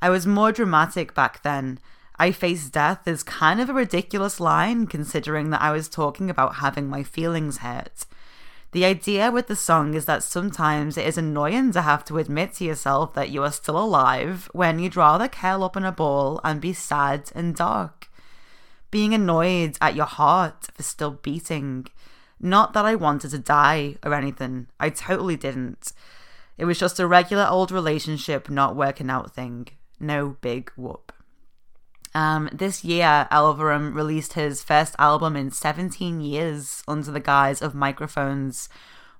I 0.00 0.08
was 0.08 0.24
more 0.24 0.52
dramatic 0.52 1.14
back 1.14 1.42
then. 1.42 1.80
I 2.16 2.30
faced 2.30 2.72
death 2.72 3.08
is 3.08 3.24
kind 3.24 3.60
of 3.60 3.68
a 3.68 3.74
ridiculous 3.74 4.38
line 4.38 4.86
considering 4.86 5.50
that 5.50 5.62
I 5.62 5.72
was 5.72 5.88
talking 5.88 6.30
about 6.30 6.56
having 6.56 6.88
my 6.88 7.02
feelings 7.02 7.58
hurt. 7.58 8.04
The 8.72 8.86
idea 8.86 9.30
with 9.30 9.48
the 9.48 9.56
song 9.56 9.92
is 9.92 10.06
that 10.06 10.22
sometimes 10.22 10.96
it 10.96 11.06
is 11.06 11.18
annoying 11.18 11.72
to 11.72 11.82
have 11.82 12.06
to 12.06 12.16
admit 12.16 12.54
to 12.54 12.64
yourself 12.64 13.12
that 13.12 13.28
you 13.28 13.42
are 13.42 13.52
still 13.52 13.78
alive 13.78 14.48
when 14.52 14.78
you'd 14.78 14.96
rather 14.96 15.28
curl 15.28 15.62
up 15.62 15.76
in 15.76 15.84
a 15.84 15.92
ball 15.92 16.40
and 16.42 16.58
be 16.58 16.72
sad 16.72 17.30
and 17.34 17.54
dark. 17.54 18.08
Being 18.90 19.12
annoyed 19.12 19.76
at 19.82 19.94
your 19.94 20.06
heart 20.06 20.68
for 20.72 20.82
still 20.82 21.12
beating. 21.22 21.86
Not 22.40 22.72
that 22.72 22.86
I 22.86 22.94
wanted 22.94 23.32
to 23.32 23.38
die 23.38 23.96
or 24.02 24.14
anything, 24.14 24.68
I 24.80 24.88
totally 24.88 25.36
didn't. 25.36 25.92
It 26.56 26.64
was 26.64 26.78
just 26.78 26.98
a 26.98 27.06
regular 27.06 27.46
old 27.46 27.70
relationship 27.70 28.48
not 28.48 28.74
working 28.74 29.10
out 29.10 29.34
thing. 29.34 29.68
No 30.00 30.38
big 30.40 30.70
whoop. 30.76 31.12
Um, 32.14 32.48
this 32.52 32.84
year, 32.84 33.26
Elverum 33.30 33.94
released 33.94 34.34
his 34.34 34.62
first 34.62 34.94
album 34.98 35.36
in 35.36 35.50
17 35.50 36.20
years 36.20 36.82
under 36.86 37.10
the 37.10 37.20
guise 37.20 37.62
of 37.62 37.74
Microphones, 37.74 38.68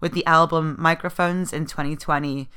with 0.01 0.13
the 0.13 0.27
album 0.27 0.77
Microphones 0.79 1.53
in 1.53 1.65
2020. 1.67 2.49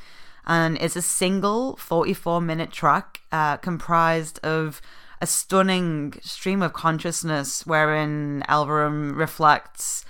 And 0.46 0.78
it's 0.80 0.96
a 0.96 1.02
single 1.02 1.76
44 1.78 2.42
minute 2.42 2.72
track 2.72 3.22
uh, 3.32 3.58
comprised 3.58 4.40
of 4.44 4.82
a 5.22 5.28
stunning 5.28 6.14
stream 6.22 6.62
of 6.62 6.74
consciousness 6.74 7.66
wherein 7.66 8.44
Elverum 8.50 9.16
reflects 9.16 10.06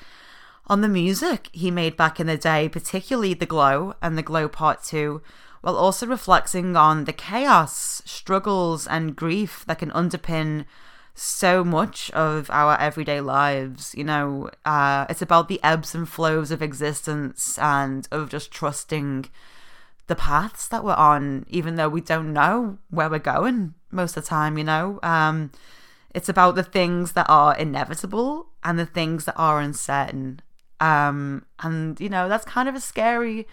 on 0.67 0.81
the 0.81 0.87
music 0.87 1.49
he 1.53 1.69
made 1.69 1.95
back 1.95 2.19
in 2.19 2.27
the 2.27 2.37
day, 2.37 2.67
particularly 2.67 3.33
The 3.33 3.45
Glow 3.45 3.93
and 4.01 4.17
The 4.17 4.23
Glow 4.23 4.49
Part 4.49 4.83
2 4.83 5.21
while 5.65 5.77
also 5.77 6.05
reflecting 6.05 6.75
on 6.75 7.05
the 7.05 7.11
chaos, 7.11 7.99
struggles, 8.05 8.85
and 8.85 9.15
grief 9.15 9.63
that 9.65 9.79
can 9.79 9.89
underpin 9.89 10.63
so 11.15 11.63
much 11.63 12.11
of 12.11 12.51
our 12.51 12.79
everyday 12.79 13.19
lives. 13.19 13.95
You 13.97 14.03
know, 14.03 14.51
uh, 14.63 15.07
it's 15.09 15.23
about 15.23 15.47
the 15.47 15.59
ebbs 15.63 15.95
and 15.95 16.07
flows 16.07 16.51
of 16.51 16.61
existence 16.61 17.57
and 17.57 18.07
of 18.11 18.29
just 18.29 18.51
trusting 18.51 19.25
the 20.05 20.15
paths 20.15 20.67
that 20.67 20.83
we're 20.83 20.93
on, 20.93 21.47
even 21.49 21.77
though 21.77 21.89
we 21.89 21.99
don't 22.01 22.31
know 22.31 22.77
where 22.91 23.09
we're 23.09 23.17
going 23.17 23.73
most 23.89 24.15
of 24.15 24.23
the 24.23 24.29
time, 24.29 24.59
you 24.59 24.63
know. 24.63 24.99
Um, 25.01 25.49
it's 26.13 26.29
about 26.29 26.53
the 26.53 26.61
things 26.61 27.13
that 27.13 27.25
are 27.27 27.57
inevitable 27.57 28.49
and 28.63 28.77
the 28.77 28.85
things 28.85 29.25
that 29.25 29.35
are 29.35 29.59
uncertain. 29.59 30.43
Um, 30.79 31.47
and, 31.59 31.99
you 31.99 32.09
know, 32.09 32.29
that's 32.29 32.45
kind 32.45 32.69
of 32.69 32.75
a 32.75 32.79
scary 32.79 33.47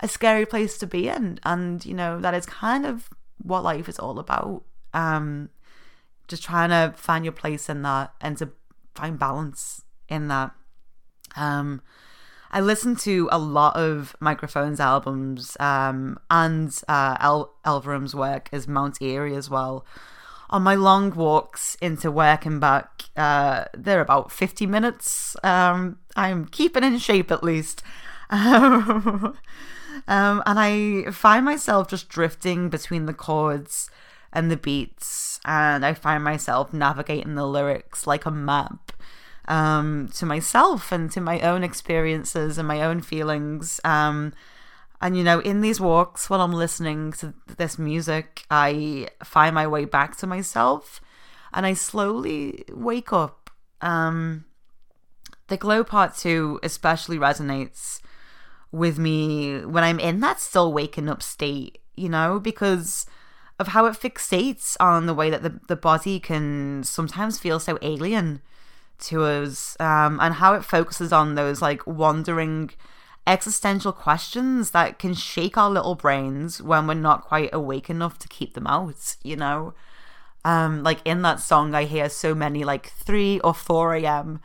a 0.00 0.08
scary 0.08 0.46
place 0.46 0.78
to 0.78 0.86
be 0.86 1.08
in 1.08 1.38
and 1.44 1.84
you 1.84 1.94
know 1.94 2.20
that 2.20 2.34
is 2.34 2.46
kind 2.46 2.84
of 2.84 3.08
what 3.42 3.64
life 3.64 3.88
is 3.88 3.98
all 3.98 4.18
about 4.18 4.62
um 4.94 5.48
just 6.28 6.42
trying 6.42 6.70
to 6.70 6.96
find 6.96 7.24
your 7.24 7.32
place 7.32 7.68
in 7.68 7.82
that 7.82 8.12
and 8.20 8.36
to 8.36 8.50
find 8.94 9.18
balance 9.18 9.82
in 10.08 10.28
that 10.28 10.52
um 11.36 11.80
I 12.50 12.60
listened 12.60 12.98
to 13.00 13.28
a 13.32 13.38
lot 13.38 13.76
of 13.76 14.16
Microphones 14.20 14.80
albums 14.80 15.56
um, 15.58 16.18
and 16.30 16.74
uh, 16.88 17.16
El- 17.20 17.52
Elverum's 17.64 18.14
work 18.14 18.48
as 18.52 18.68
Mount 18.68 19.02
Eerie 19.02 19.34
as 19.34 19.50
well. 19.50 19.84
On 20.48 20.62
my 20.62 20.76
long 20.76 21.10
walks 21.10 21.76
into 21.82 22.10
work 22.10 22.46
and 22.46 22.60
back, 22.60 23.02
uh, 23.16 23.64
they're 23.74 24.00
about 24.00 24.30
50 24.30 24.64
minutes. 24.64 25.36
Um, 25.42 25.98
I'm 26.14 26.46
keeping 26.46 26.84
in 26.84 26.98
shape 26.98 27.32
at 27.32 27.42
least. 27.42 27.82
Um, 30.08 30.42
and 30.46 30.58
I 30.58 31.10
find 31.10 31.44
myself 31.44 31.88
just 31.88 32.08
drifting 32.08 32.68
between 32.68 33.06
the 33.06 33.14
chords 33.14 33.90
and 34.32 34.50
the 34.50 34.56
beats, 34.56 35.40
and 35.44 35.84
I 35.84 35.94
find 35.94 36.22
myself 36.22 36.72
navigating 36.72 37.34
the 37.34 37.46
lyrics 37.46 38.06
like 38.06 38.26
a 38.26 38.30
map 38.30 38.92
um, 39.48 40.08
to 40.14 40.26
myself 40.26 40.92
and 40.92 41.10
to 41.12 41.20
my 41.20 41.40
own 41.40 41.64
experiences 41.64 42.58
and 42.58 42.68
my 42.68 42.82
own 42.82 43.00
feelings. 43.00 43.80
Um, 43.84 44.32
and 45.00 45.16
you 45.16 45.24
know, 45.24 45.40
in 45.40 45.60
these 45.60 45.80
walks, 45.80 46.30
while 46.30 46.40
I'm 46.40 46.52
listening 46.52 47.12
to 47.14 47.34
this 47.56 47.78
music, 47.78 48.44
I 48.50 49.08
find 49.22 49.54
my 49.54 49.66
way 49.66 49.84
back 49.84 50.16
to 50.18 50.26
myself, 50.26 51.00
and 51.52 51.66
I 51.66 51.74
slowly 51.74 52.64
wake 52.70 53.12
up. 53.12 53.50
Um, 53.80 54.44
the 55.48 55.56
glow 55.56 55.84
part 55.84 56.16
two 56.16 56.58
especially 56.62 57.18
resonates 57.18 58.00
with 58.72 58.98
me 58.98 59.64
when 59.64 59.84
I'm 59.84 60.00
in 60.00 60.20
that 60.20 60.40
still 60.40 60.72
waking 60.72 61.08
up 61.08 61.22
state, 61.22 61.78
you 61.96 62.08
know, 62.08 62.38
because 62.38 63.06
of 63.58 63.68
how 63.68 63.86
it 63.86 63.94
fixates 63.94 64.76
on 64.80 65.06
the 65.06 65.14
way 65.14 65.30
that 65.30 65.42
the, 65.42 65.60
the 65.68 65.76
body 65.76 66.20
can 66.20 66.82
sometimes 66.84 67.38
feel 67.38 67.58
so 67.58 67.78
alien 67.80 68.42
to 68.98 69.24
us 69.24 69.76
um, 69.80 70.18
and 70.20 70.34
how 70.34 70.54
it 70.54 70.64
focuses 70.64 71.12
on 71.12 71.34
those 71.34 71.62
like 71.62 71.86
wandering 71.86 72.70
existential 73.26 73.92
questions 73.92 74.70
that 74.70 74.98
can 74.98 75.14
shake 75.14 75.56
our 75.56 75.70
little 75.70 75.94
brains 75.94 76.62
when 76.62 76.86
we're 76.86 76.94
not 76.94 77.24
quite 77.24 77.50
awake 77.52 77.90
enough 77.90 78.18
to 78.18 78.28
keep 78.28 78.54
them 78.54 78.66
out, 78.66 79.16
you 79.22 79.36
know? 79.36 79.74
Um, 80.44 80.82
like 80.82 81.00
in 81.04 81.22
that 81.22 81.40
song, 81.40 81.74
I 81.74 81.84
hear 81.84 82.08
so 82.08 82.34
many 82.34 82.62
like 82.62 82.90
3 82.90 83.40
or 83.40 83.52
4 83.52 83.96
a.m 83.96 84.40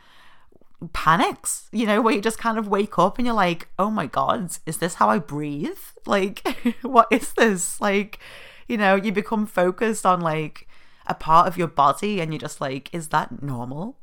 panics, 0.92 1.68
you 1.72 1.86
know, 1.86 2.00
where 2.00 2.14
you 2.14 2.20
just 2.20 2.38
kind 2.38 2.58
of 2.58 2.68
wake 2.68 2.98
up 2.98 3.18
and 3.18 3.26
you're 3.26 3.34
like, 3.34 3.68
oh 3.78 3.90
my 3.90 4.06
God, 4.06 4.50
is 4.66 4.78
this 4.78 4.94
how 4.94 5.08
I 5.08 5.18
breathe? 5.18 5.78
Like, 6.04 6.42
what 6.82 7.06
is 7.12 7.32
this? 7.34 7.80
Like, 7.80 8.18
you 8.66 8.76
know, 8.76 8.96
you 8.96 9.12
become 9.12 9.46
focused 9.46 10.04
on 10.04 10.20
like 10.20 10.66
a 11.06 11.14
part 11.14 11.46
of 11.46 11.56
your 11.56 11.68
body 11.68 12.20
and 12.20 12.32
you're 12.32 12.40
just 12.40 12.60
like, 12.60 12.92
is 12.92 13.10
that 13.10 13.40
normal? 13.40 13.98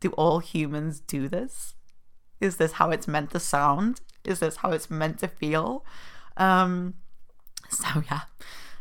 Do 0.00 0.10
all 0.10 0.40
humans 0.40 0.98
do 0.98 1.28
this? 1.28 1.74
Is 2.40 2.56
this 2.56 2.72
how 2.72 2.90
it's 2.90 3.06
meant 3.06 3.30
to 3.30 3.38
sound? 3.38 4.00
Is 4.24 4.40
this 4.40 4.56
how 4.56 4.72
it's 4.72 4.90
meant 4.90 5.20
to 5.20 5.28
feel? 5.28 5.84
Um, 6.36 6.94
so 7.70 8.02
yeah, 8.10 8.22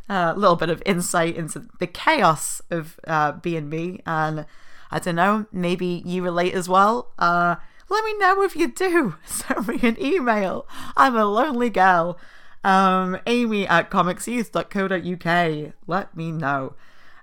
a 0.10 0.34
little 0.34 0.56
bit 0.56 0.70
of 0.70 0.82
insight 0.84 1.36
into 1.36 1.68
the 1.80 1.88
chaos 1.88 2.60
of 2.72 3.00
uh, 3.06 3.34
being 3.34 3.70
me 3.70 4.02
and 4.06 4.48
I 4.92 5.00
don't 5.00 5.16
know, 5.16 5.46
maybe 5.52 6.04
you 6.06 6.24
relate 6.24 6.54
as 6.54 6.70
well. 6.70 7.12
Uh, 7.18 7.56
let 7.90 8.04
me 8.04 8.18
know 8.18 8.42
if 8.42 8.56
you 8.56 8.68
do. 8.72 9.16
Send 9.26 9.68
me 9.68 9.80
an 9.84 10.02
email. 10.02 10.68
I'm 10.98 11.16
a 11.16 11.26
lonely 11.26 11.70
girl. 11.70 12.18
Um, 12.64 13.20
Amy 13.28 13.68
at 13.68 13.92
comicsyouth.co.uk. 13.92 15.74
Let 15.88 16.18
me 16.18 16.32
know. 16.32 16.74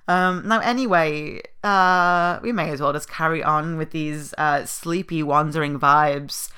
Um, 0.07 0.47
now, 0.47 0.61
anyway, 0.61 1.43
uh, 1.65 2.39
we 2.43 2.53
may 2.53 2.71
as 2.71 2.81
well 2.81 2.93
just 2.93 3.09
carry 3.09 3.43
on 3.43 3.77
with 3.77 3.91
these 3.91 4.35
uh, 4.39 4.65
sleepy, 4.67 5.23
wandering 5.23 5.79
vibes. 5.79 6.51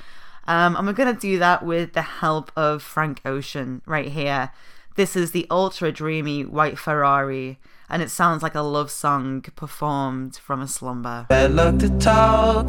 Um, 0.47 0.77
and 0.77 0.87
we're 0.87 0.93
going 0.93 1.15
to 1.15 1.21
do 1.21 1.39
that 1.39 1.65
with 1.65 1.95
the 1.95 2.03
help 2.03 2.53
of 2.57 2.83
Frank 2.83 3.21
Ocean 3.25 3.81
right 3.87 4.09
here. 4.09 4.51
This 4.97 5.17
is 5.17 5.33
the 5.33 5.47
ultra 5.51 5.91
dreamy 5.91 6.45
White 6.45 6.79
Ferrari 6.79 7.59
and 7.95 8.03
it 8.03 8.11
sounds 8.11 8.42
like 8.42 8.57
a 8.57 8.61
love 8.61 8.90
song 8.90 9.40
performed 9.55 10.34
from 10.36 10.61
a 10.61 10.66
slumber. 10.66 11.26
Bad 11.28 11.55
luck 11.55 11.78
to 11.78 11.88
talk 12.01 12.68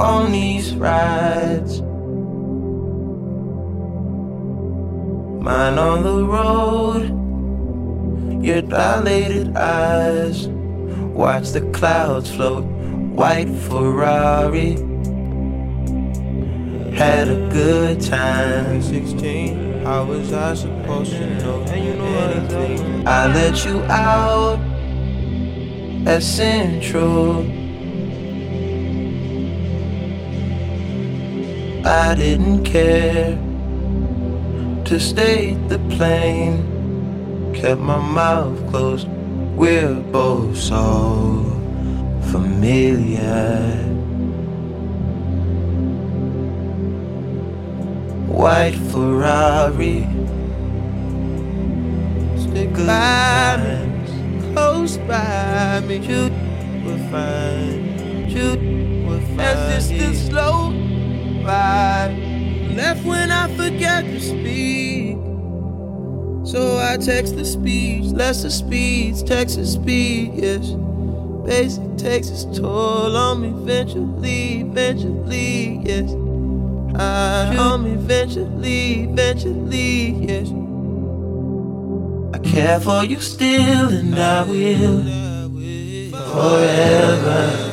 on 0.00 0.32
these 0.32 0.74
rides. 0.74 1.80
Mine 5.40 5.78
on 5.78 6.02
the 6.02 6.24
road, 6.24 7.04
your 8.44 8.62
dilated 8.62 9.56
eyes. 9.56 10.48
Watch 10.48 11.50
the 11.50 11.60
clouds 11.70 12.34
float, 12.34 12.64
white 12.64 13.48
Ferrari. 13.48 14.89
Had 16.94 17.28
a 17.28 17.48
good 17.50 18.00
time. 18.00 18.82
16. 18.82 19.82
How 19.84 20.04
was 20.04 20.32
I 20.32 20.54
supposed 20.54 21.12
to 21.12 21.26
know 21.42 21.62
anything? 21.62 23.06
I 23.06 23.26
let 23.26 23.64
you 23.64 23.82
out 23.84 24.58
at 26.06 26.22
Central. 26.22 27.40
I 31.86 32.14
didn't 32.14 32.64
care 32.64 33.36
to 34.84 35.00
state 35.00 35.68
the 35.68 35.78
plain. 35.96 37.52
Kept 37.54 37.80
my 37.80 37.98
mouth 37.98 38.68
closed. 38.68 39.08
We're 39.56 39.94
both 39.94 40.56
so 40.56 41.44
familiar. 42.30 43.89
White 48.40 48.74
Ferrari. 48.90 50.08
Stick 52.40 52.72
by 52.72 53.58
me, 53.62 54.54
close 54.54 54.96
by 54.96 55.80
me. 55.86 56.00
Shoot, 56.00 56.32
we're 56.82 57.10
fine. 57.10 58.30
Shoot, 58.30 58.58
we're 59.06 59.20
fine. 59.36 59.40
As 59.40 59.90
this 59.90 60.26
slow 60.28 60.70
ride. 61.44 62.16
Left 62.74 63.04
when 63.04 63.30
I 63.30 63.54
forget 63.58 64.04
to 64.06 64.18
speak. 64.18 65.18
So 66.50 66.78
I 66.78 66.96
text 66.96 67.36
the 67.36 67.44
speech, 67.44 68.06
lesser 68.06 68.48
speeds, 68.48 69.22
Texas 69.22 69.74
speed, 69.74 70.32
yes. 70.36 70.70
Basic 71.44 71.98
takes 71.98 72.30
its 72.30 72.46
toll 72.58 73.14
on 73.18 73.42
me 73.42 73.48
eventually, 73.48 74.60
eventually, 74.60 75.82
yes. 75.84 76.29
I 77.00 77.82
eventually, 77.86 79.04
eventually, 79.04 80.10
yes. 80.28 80.48
I 82.34 82.38
care 82.38 82.78
for 82.80 83.04
you 83.04 83.20
still, 83.20 83.88
and 83.88 84.18
I 84.18 84.42
will 84.42 85.02
forever. 86.32 87.70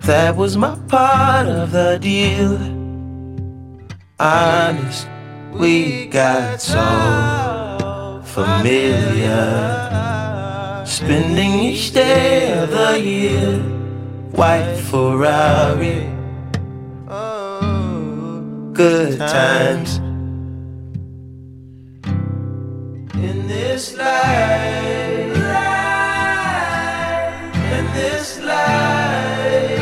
That 0.00 0.36
was 0.36 0.56
my 0.56 0.76
part 0.88 1.46
of 1.48 1.72
the 1.72 1.98
deal. 2.00 2.56
Honest, 4.18 5.08
we 5.52 6.06
got 6.06 6.60
so 6.60 8.22
familiar. 8.24 9.74
Spending 10.86 11.52
each 11.58 11.92
day 11.92 12.52
of 12.62 12.70
the 12.70 12.98
year, 13.00 13.75
white 14.36 14.76
Ferrari. 14.90 16.12
Oh 17.08 18.70
good 18.74 19.18
times. 19.18 19.96
In 23.16 23.46
this 23.48 23.96
life, 23.96 25.36
in 27.78 27.86
this 27.94 28.38
life. 28.40 29.80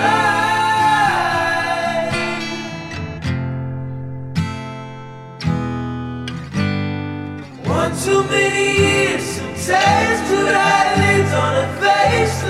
One 7.66 7.92
too 8.04 8.22
many 8.30 8.66
years, 8.78 9.24
some 9.24 9.54
tattooed 9.66 10.54
eyelids 10.54 11.32
on 11.32 11.54
a 11.56 11.66
facelift. 11.80 12.43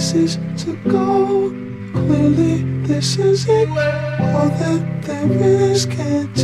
Places 0.00 0.38
to 0.56 0.74
go. 0.88 1.50
Clearly, 1.92 2.62
this 2.86 3.18
isn't 3.18 3.68
all 3.68 4.48
that 4.48 5.02
there 5.02 5.30
is. 5.30 5.84
Can't 5.84 6.39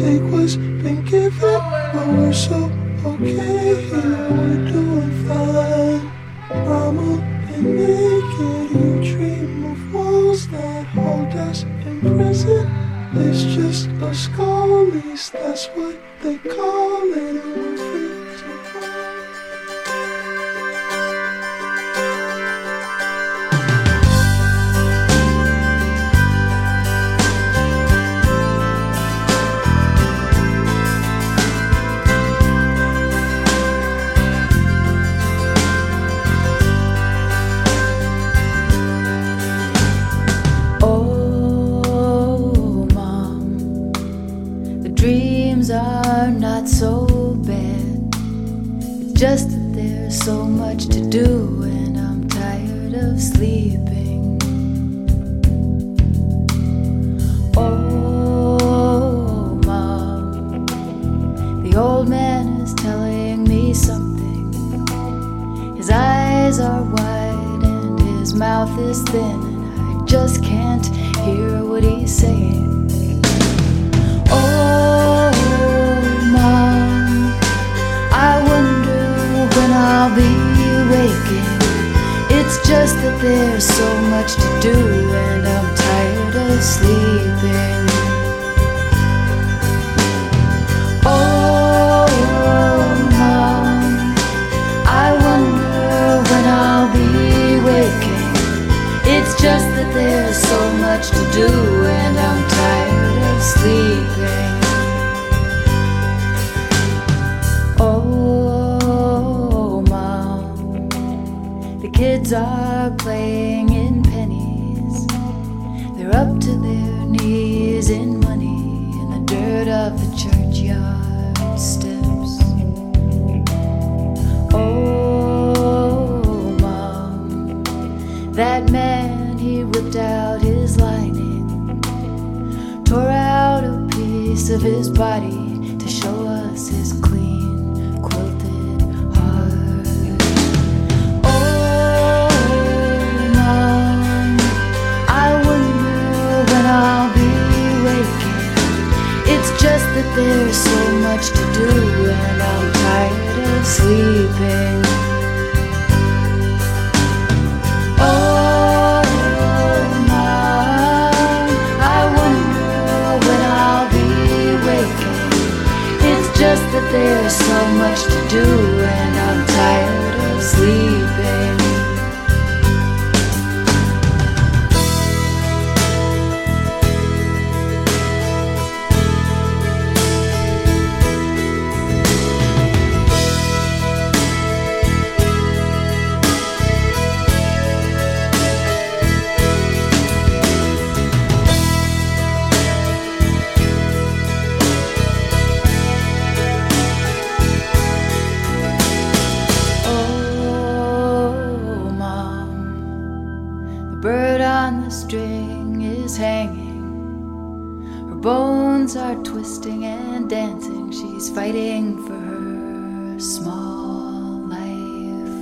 bones 208.87 208.97
are 208.97 209.17
twisting 209.25 209.85
and 209.85 210.31
dancing. 210.31 210.93
She's 210.93 211.29
fighting 211.31 212.07
for 212.07 212.15
her 212.15 213.19
small 213.19 214.47
life. 214.47 215.39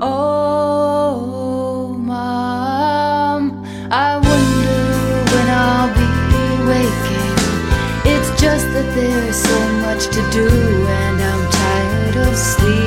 Oh, 0.00 1.94
Mom, 1.98 3.64
I 3.90 4.16
wonder 4.16 4.82
when 5.32 5.48
I'll 5.50 5.92
be 6.00 6.08
waking. 6.70 7.36
It's 8.12 8.30
just 8.40 8.66
that 8.72 8.88
there's 8.94 9.36
so 9.36 9.58
much 9.84 10.06
to 10.06 10.22
do, 10.30 10.48
and 10.48 11.20
I'm 11.20 11.50
tired 11.50 12.16
of 12.28 12.36
sleeping. 12.36 12.81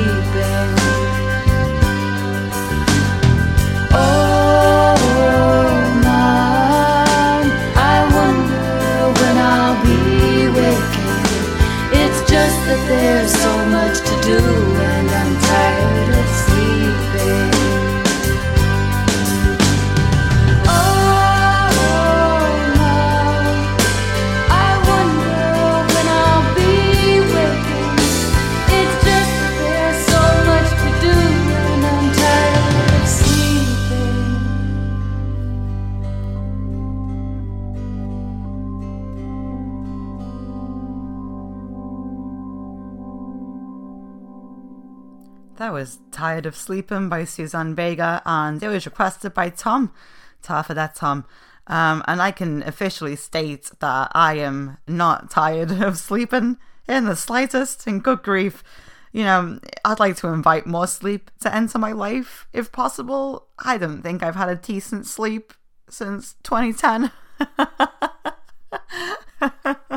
Tired 46.16 46.46
of 46.46 46.56
Sleeping 46.56 47.10
by 47.10 47.24
Suzanne 47.24 47.74
Vega, 47.74 48.22
and 48.24 48.62
it 48.62 48.68
was 48.68 48.86
requested 48.86 49.34
by 49.34 49.50
Tom. 49.50 49.92
Ta 50.40 50.62
for 50.62 50.72
that, 50.72 50.94
Tom. 50.94 51.26
Um, 51.66 52.02
and 52.08 52.22
I 52.22 52.30
can 52.30 52.62
officially 52.62 53.16
state 53.16 53.70
that 53.80 54.12
I 54.14 54.38
am 54.38 54.78
not 54.88 55.30
tired 55.30 55.70
of 55.82 55.98
sleeping 55.98 56.56
in 56.88 57.04
the 57.04 57.16
slightest, 57.16 57.86
in 57.86 58.00
good 58.00 58.22
grief. 58.22 58.64
You 59.12 59.24
know, 59.24 59.60
I'd 59.84 60.00
like 60.00 60.16
to 60.16 60.28
invite 60.28 60.66
more 60.66 60.86
sleep 60.86 61.30
to 61.40 61.54
enter 61.54 61.78
my 61.78 61.92
life 61.92 62.46
if 62.54 62.72
possible. 62.72 63.48
I 63.58 63.76
don't 63.76 64.00
think 64.00 64.22
I've 64.22 64.36
had 64.36 64.48
a 64.48 64.56
decent 64.56 65.06
sleep 65.06 65.52
since 65.90 66.36
2010. 66.44 67.12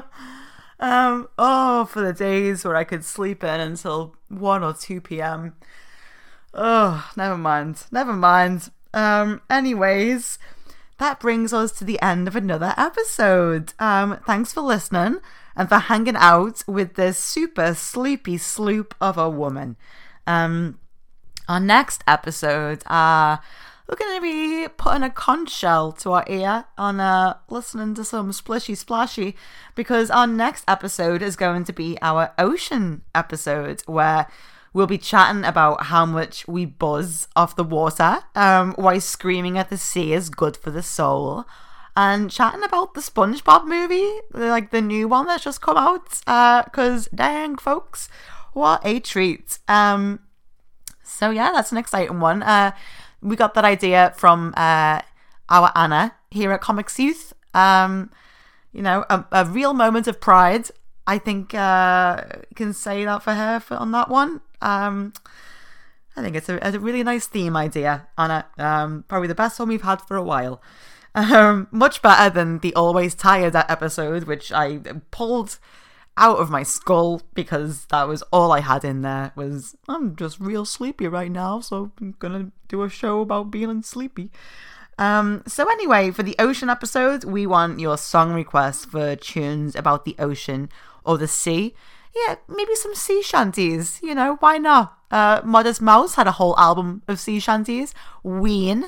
Um, 0.82 1.28
oh, 1.38 1.86
for 1.86 2.00
the 2.02 2.14
days 2.14 2.64
where 2.64 2.76
I 2.78 2.86
could 2.86 3.04
sleep 3.04 3.44
in 3.44 3.60
until 3.60 4.16
1 4.30 4.64
or 4.64 4.74
2 4.74 5.02
p.m. 5.02 5.56
Oh, 6.54 7.10
never 7.16 7.38
mind. 7.38 7.84
Never 7.92 8.14
mind. 8.14 8.72
Um, 8.94 9.42
anyways, 9.50 10.40
that 10.98 11.20
brings 11.20 11.54
us 11.54 11.72
to 11.74 11.84
the 11.84 12.02
end 12.02 12.28
of 12.28 12.36
another 12.36 12.74
episode. 12.78 13.74
Um, 13.80 14.20
thanks 14.26 14.54
for 14.54 14.62
listening 14.62 15.20
and 15.56 15.70
for 15.70 15.78
hanging 15.78 16.16
out 16.16 16.64
with 16.68 16.96
this 16.96 17.18
super 17.18 17.74
sleepy 17.74 18.38
sloop 18.38 18.96
of 19.00 19.18
a 19.18 19.30
woman. 19.30 19.76
Um, 20.26 20.80
our 21.48 21.60
next 21.60 22.04
episode, 22.08 22.84
uh, 22.88 23.38
we're 23.88 23.96
going 23.96 24.18
to 24.18 24.22
be 24.22 24.68
putting 24.78 25.02
a 25.04 25.10
conch 25.10 25.50
shell 25.50 25.92
to 25.94 26.12
our 26.12 26.24
ear 26.28 26.66
on 26.78 27.00
uh, 27.00 27.38
listening 27.50 27.96
to 27.96 28.04
some 28.04 28.32
splishy 28.32 28.78
splashy 28.78 29.36
because 29.74 30.12
our 30.12 30.28
next 30.28 30.64
episode 30.68 31.24
is 31.24 31.36
going 31.36 31.64
to 31.64 31.74
be 31.74 31.98
our 32.02 32.32
ocean 32.38 33.02
episode 33.16 33.82
where 33.88 34.28
we'll 34.74 34.88
be 34.88 34.98
chatting 34.98 35.44
about 35.44 35.86
how 35.86 36.06
much 36.06 36.48
we 36.48 36.66
buzz 36.66 37.28
off 37.36 37.56
the 37.56 37.64
water, 37.64 38.20
um, 38.36 38.74
why 38.74 38.98
screaming 39.00 39.58
at 39.58 39.70
the 39.70 39.78
sea 39.78 40.14
is 40.14 40.30
good 40.30 40.56
for 40.58 40.72
the 40.72 40.84
soul, 40.84 41.46
and 41.96 42.32
chatting 42.32 42.64
about 42.64 42.94
the 42.94 43.02
SpongeBob 43.02 43.66
movie, 43.66 44.10
like 44.34 44.72
the 44.72 44.82
new 44.82 45.08
one 45.08 45.28
that's 45.28 45.44
just 45.44 45.62
come 45.62 45.78
out. 45.78 46.22
Because 46.66 47.08
dang, 47.14 47.58
folks, 47.58 48.10
what 48.54 48.82
a 48.86 49.00
treat! 49.00 49.60
Um, 49.68 50.20
so 51.04 51.32
yeah, 51.32 51.52
that's 51.52 51.72
an 51.72 51.78
exciting 51.78 52.20
one. 52.20 52.44
Uh, 52.44 52.72
we 53.22 53.36
got 53.36 53.54
that 53.56 53.66
idea 53.66 54.14
from 54.16 54.54
uh, 54.56 55.02
our 55.50 55.72
Anna 55.76 56.16
here 56.32 56.52
at 56.52 56.62
Comics 56.62 57.00
Youth. 57.00 57.34
Um, 57.54 58.12
you 58.72 58.82
know, 58.82 59.04
a, 59.10 59.26
a 59.32 59.46
real 59.46 59.74
moment 59.74 60.08
of 60.08 60.22
pride. 60.22 60.70
I 61.10 61.18
think 61.18 61.56
uh, 61.56 62.24
can 62.56 62.72
say 62.72 63.04
that 63.04 63.24
for 63.24 63.34
her 63.34 63.60
for, 63.60 63.78
on 63.78 63.92
that 63.94 64.10
one. 64.10 64.42
Um, 64.62 65.14
I 66.16 66.22
think 66.22 66.36
it's 66.36 66.50
a, 66.50 66.60
a 66.62 66.78
really 66.78 67.02
nice 67.02 67.26
theme 67.26 67.58
idea, 67.58 68.08
Anna. 68.16 68.46
Um, 68.60 69.06
probably 69.08 69.28
the 69.28 69.34
best 69.34 69.58
one 69.60 69.70
we've 69.70 69.82
had 69.82 70.04
for 70.04 70.16
a 70.16 70.24
while. 70.24 70.62
Um, 71.16 71.68
much 71.72 72.04
better 72.04 72.30
than 72.32 72.60
the 72.60 72.76
always 72.76 73.16
tired 73.16 73.56
episode, 73.56 74.26
which 74.26 74.52
I 74.52 74.82
pulled 75.10 75.58
out 76.16 76.38
of 76.38 76.52
my 76.52 76.62
skull 76.62 77.24
because 77.34 77.86
that 77.86 78.08
was 78.08 78.22
all 78.32 78.52
I 78.52 78.60
had 78.60 78.86
in 78.86 79.02
there 79.02 79.32
was 79.36 79.76
I'm 79.88 80.16
just 80.16 80.40
real 80.40 80.64
sleepy 80.64 81.08
right 81.08 81.32
now, 81.32 81.60
so 81.60 81.92
I'm 82.00 82.14
gonna 82.20 82.52
do 82.68 82.84
a 82.84 82.90
show 82.90 83.22
about 83.22 83.50
being 83.50 83.82
sleepy. 83.82 84.30
Um, 85.00 85.44
so 85.48 85.68
anyway, 85.72 86.12
for 86.12 86.22
the 86.22 86.36
ocean 86.38 86.70
episode, 86.70 87.24
we 87.24 87.48
want 87.48 87.80
your 87.80 87.98
song 87.98 88.34
requests 88.34 88.86
for 88.86 89.16
tunes 89.16 89.76
about 89.76 90.06
the 90.06 90.16
ocean 90.20 90.70
or 91.10 91.18
the 91.18 91.28
sea. 91.28 91.74
Yeah, 92.16 92.36
maybe 92.48 92.76
some 92.76 92.96
sea 92.96 93.22
shanties. 93.22 94.00
You 94.02 94.16
know, 94.16 94.38
why 94.40 94.58
not? 94.58 94.98
Uh, 95.12 95.42
Modest 95.44 95.82
Mouse 95.82 96.16
had 96.16 96.28
a 96.28 96.34
whole 96.34 96.58
album 96.58 97.02
of 97.08 97.20
sea 97.20 97.40
shanties. 97.40 97.94
Ween 98.24 98.86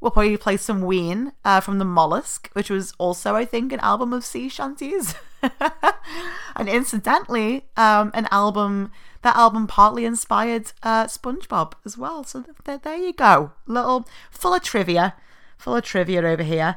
We'll 0.00 0.10
probably 0.10 0.36
play 0.38 0.56
some 0.56 0.80
Ween 0.80 1.32
uh, 1.44 1.60
from 1.60 1.78
the 1.78 1.84
Mollusk, 1.84 2.48
which 2.54 2.70
was 2.70 2.94
also, 2.96 3.36
I 3.36 3.44
think, 3.44 3.70
an 3.70 3.80
album 3.80 4.14
of 4.14 4.24
sea 4.24 4.48
shanties. 4.48 5.14
and 6.56 6.68
incidentally, 6.68 7.66
um, 7.76 8.10
an 8.14 8.26
album, 8.30 8.92
that 9.20 9.36
album 9.36 9.66
partly 9.66 10.06
inspired 10.06 10.72
uh, 10.82 11.04
SpongeBob 11.04 11.74
as 11.84 11.98
well. 11.98 12.24
So 12.24 12.44
th- 12.64 12.80
there 12.80 12.96
you 12.96 13.12
go. 13.12 13.52
Little, 13.66 14.08
full 14.30 14.54
of 14.54 14.62
trivia, 14.62 15.14
full 15.58 15.76
of 15.76 15.84
trivia 15.84 16.22
over 16.22 16.44
here. 16.44 16.76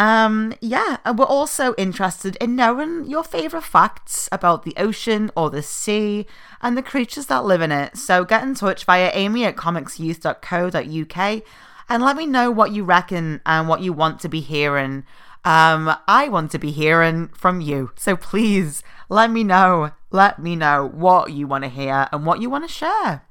Um, 0.00 0.54
yeah, 0.62 0.96
we're 1.14 1.26
also 1.26 1.74
interested 1.74 2.36
in 2.36 2.56
knowing 2.56 3.04
your 3.04 3.22
favourite 3.22 3.66
facts 3.66 4.30
about 4.32 4.62
the 4.62 4.72
ocean 4.78 5.30
or 5.36 5.50
the 5.50 5.62
sea 5.62 6.26
and 6.62 6.74
the 6.74 6.82
creatures 6.82 7.26
that 7.26 7.44
live 7.44 7.60
in 7.60 7.70
it. 7.70 7.98
So 7.98 8.24
get 8.24 8.42
in 8.42 8.54
touch 8.54 8.86
via 8.86 9.10
amy 9.12 9.44
at 9.44 9.56
comicsyouth.co.uk 9.56 11.42
and 11.90 12.02
let 12.02 12.16
me 12.16 12.24
know 12.24 12.50
what 12.50 12.72
you 12.72 12.82
reckon 12.82 13.42
and 13.44 13.68
what 13.68 13.82
you 13.82 13.92
want 13.92 14.20
to 14.20 14.30
be 14.30 14.40
hearing. 14.40 15.04
Um, 15.44 15.94
I 16.08 16.30
want 16.30 16.50
to 16.52 16.58
be 16.58 16.70
hearing 16.70 17.28
from 17.28 17.60
you. 17.60 17.90
So 17.94 18.16
please 18.16 18.82
let 19.10 19.30
me 19.30 19.44
know. 19.44 19.90
Let 20.10 20.38
me 20.38 20.56
know 20.56 20.88
what 20.94 21.30
you 21.30 21.46
want 21.46 21.64
to 21.64 21.68
hear 21.68 22.08
and 22.10 22.24
what 22.24 22.40
you 22.40 22.48
want 22.48 22.66
to 22.66 22.72
share. 22.72 23.26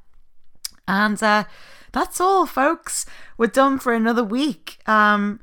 And 0.88 1.24
uh, 1.24 1.46
that's 1.94 2.22
all, 2.22 2.46
folks. 2.46 3.08
We're 3.40 3.48
done 3.48 3.80
for 3.80 3.92
another 3.92 4.24
week. 4.24 4.88
Um, 4.88 5.40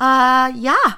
uh, 0.00 0.52
yeah, 0.54 0.94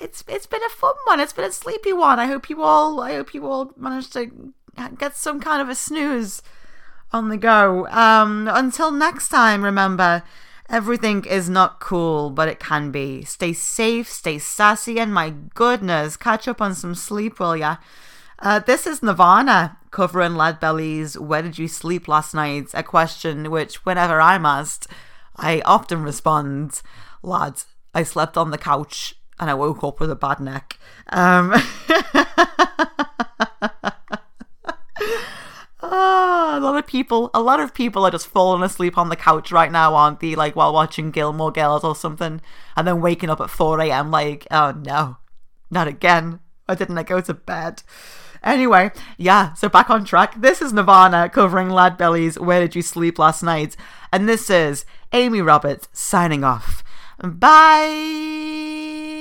it's 0.00 0.24
it's 0.28 0.46
been 0.46 0.64
a 0.64 0.68
fun 0.68 0.94
one. 1.04 1.20
It's 1.20 1.32
been 1.32 1.44
a 1.44 1.52
sleepy 1.52 1.92
one. 1.92 2.18
I 2.18 2.26
hope 2.26 2.50
you 2.50 2.62
all. 2.62 3.00
I 3.00 3.14
hope 3.14 3.34
you 3.34 3.46
all 3.46 3.72
managed 3.76 4.12
to 4.14 4.52
get 4.98 5.16
some 5.16 5.40
kind 5.40 5.62
of 5.62 5.68
a 5.68 5.74
snooze 5.74 6.42
on 7.12 7.28
the 7.28 7.36
go. 7.36 7.86
Um, 7.88 8.48
until 8.52 8.90
next 8.90 9.28
time, 9.28 9.64
remember. 9.64 10.22
Everything 10.68 11.26
is 11.26 11.50
not 11.50 11.80
cool, 11.80 12.30
but 12.30 12.48
it 12.48 12.58
can 12.58 12.90
be. 12.90 13.24
Stay 13.24 13.52
safe, 13.52 14.08
stay 14.08 14.38
sassy, 14.38 14.98
and 14.98 15.12
my 15.12 15.34
goodness, 15.54 16.16
catch 16.16 16.48
up 16.48 16.62
on 16.62 16.74
some 16.74 16.94
sleep, 16.94 17.38
will 17.38 17.54
ya? 17.54 17.76
Uh, 18.38 18.58
this 18.58 18.86
is 18.86 19.02
Nirvana 19.02 19.76
covering 19.90 20.34
Lead 20.34 20.60
Belly's 20.60 21.18
Where 21.18 21.42
Did 21.42 21.58
You 21.58 21.68
Sleep 21.68 22.08
Last 22.08 22.32
Night? 22.32 22.70
A 22.72 22.82
question 22.82 23.50
which, 23.50 23.84
whenever 23.84 24.18
I'm 24.18 24.46
asked, 24.46 24.86
I 25.36 25.60
often 25.66 26.02
respond, 26.02 26.80
Lad, 27.22 27.64
I 27.94 28.02
slept 28.02 28.36
on 28.36 28.50
the 28.50 28.58
couch 28.58 29.14
and 29.38 29.50
I 29.50 29.54
woke 29.54 29.82
up 29.84 30.00
with 30.00 30.10
a 30.10 30.16
bad 30.16 30.40
neck. 30.40 30.78
Um, 31.10 31.54
Ah, 35.84 36.56
a 36.56 36.60
lot 36.60 36.78
of 36.78 36.86
people, 36.86 37.30
a 37.34 37.42
lot 37.42 37.58
of 37.58 37.74
people 37.74 38.04
are 38.06 38.10
just 38.10 38.26
falling 38.28 38.62
asleep 38.62 38.96
on 38.96 39.08
the 39.08 39.16
couch 39.16 39.50
right 39.50 39.70
now, 39.70 39.94
aren't 39.94 40.20
they? 40.20 40.34
Like 40.34 40.54
while 40.54 40.72
watching 40.72 41.10
Gilmore 41.10 41.50
Girls 41.50 41.82
or 41.84 41.96
something, 41.96 42.40
and 42.76 42.86
then 42.86 43.00
waking 43.00 43.30
up 43.30 43.40
at 43.40 43.50
4 43.50 43.80
a.m. 43.80 44.10
like, 44.10 44.46
oh 44.50 44.70
no, 44.70 45.18
not 45.70 45.88
again. 45.88 46.40
Why 46.66 46.76
didn't 46.76 46.98
I 46.98 47.02
go 47.02 47.20
to 47.20 47.34
bed? 47.34 47.82
Anyway, 48.44 48.90
yeah, 49.18 49.52
so 49.54 49.68
back 49.68 49.90
on 49.90 50.04
track. 50.04 50.40
This 50.40 50.62
is 50.62 50.72
Nirvana 50.72 51.28
covering 51.28 51.68
Lead 51.68 51.96
Belly's 51.96 52.38
Where 52.38 52.60
Did 52.60 52.74
You 52.74 52.82
Sleep 52.82 53.18
Last 53.18 53.42
Night? 53.42 53.76
And 54.12 54.28
this 54.28 54.48
is 54.48 54.84
Amy 55.12 55.42
Roberts 55.42 55.88
signing 55.92 56.42
off. 56.42 56.82
Bye! 57.22 59.11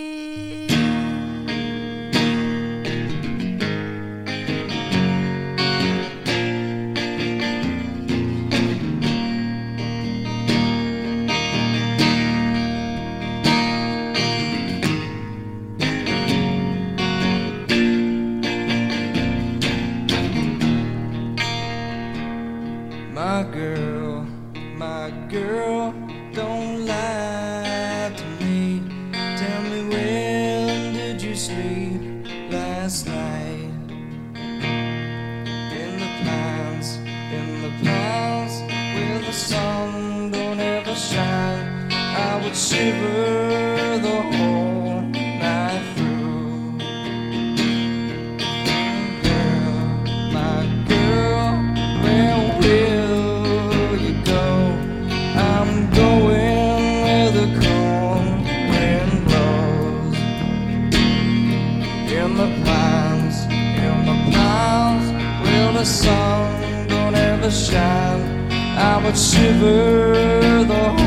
Don't 67.41 67.49
ever 67.49 67.51
shine. 67.51 68.51
I 68.77 69.03
would 69.03 69.17
shiver 69.17 70.63
the 70.63 71.00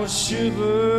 would 0.00 0.10
shiver 0.10 0.89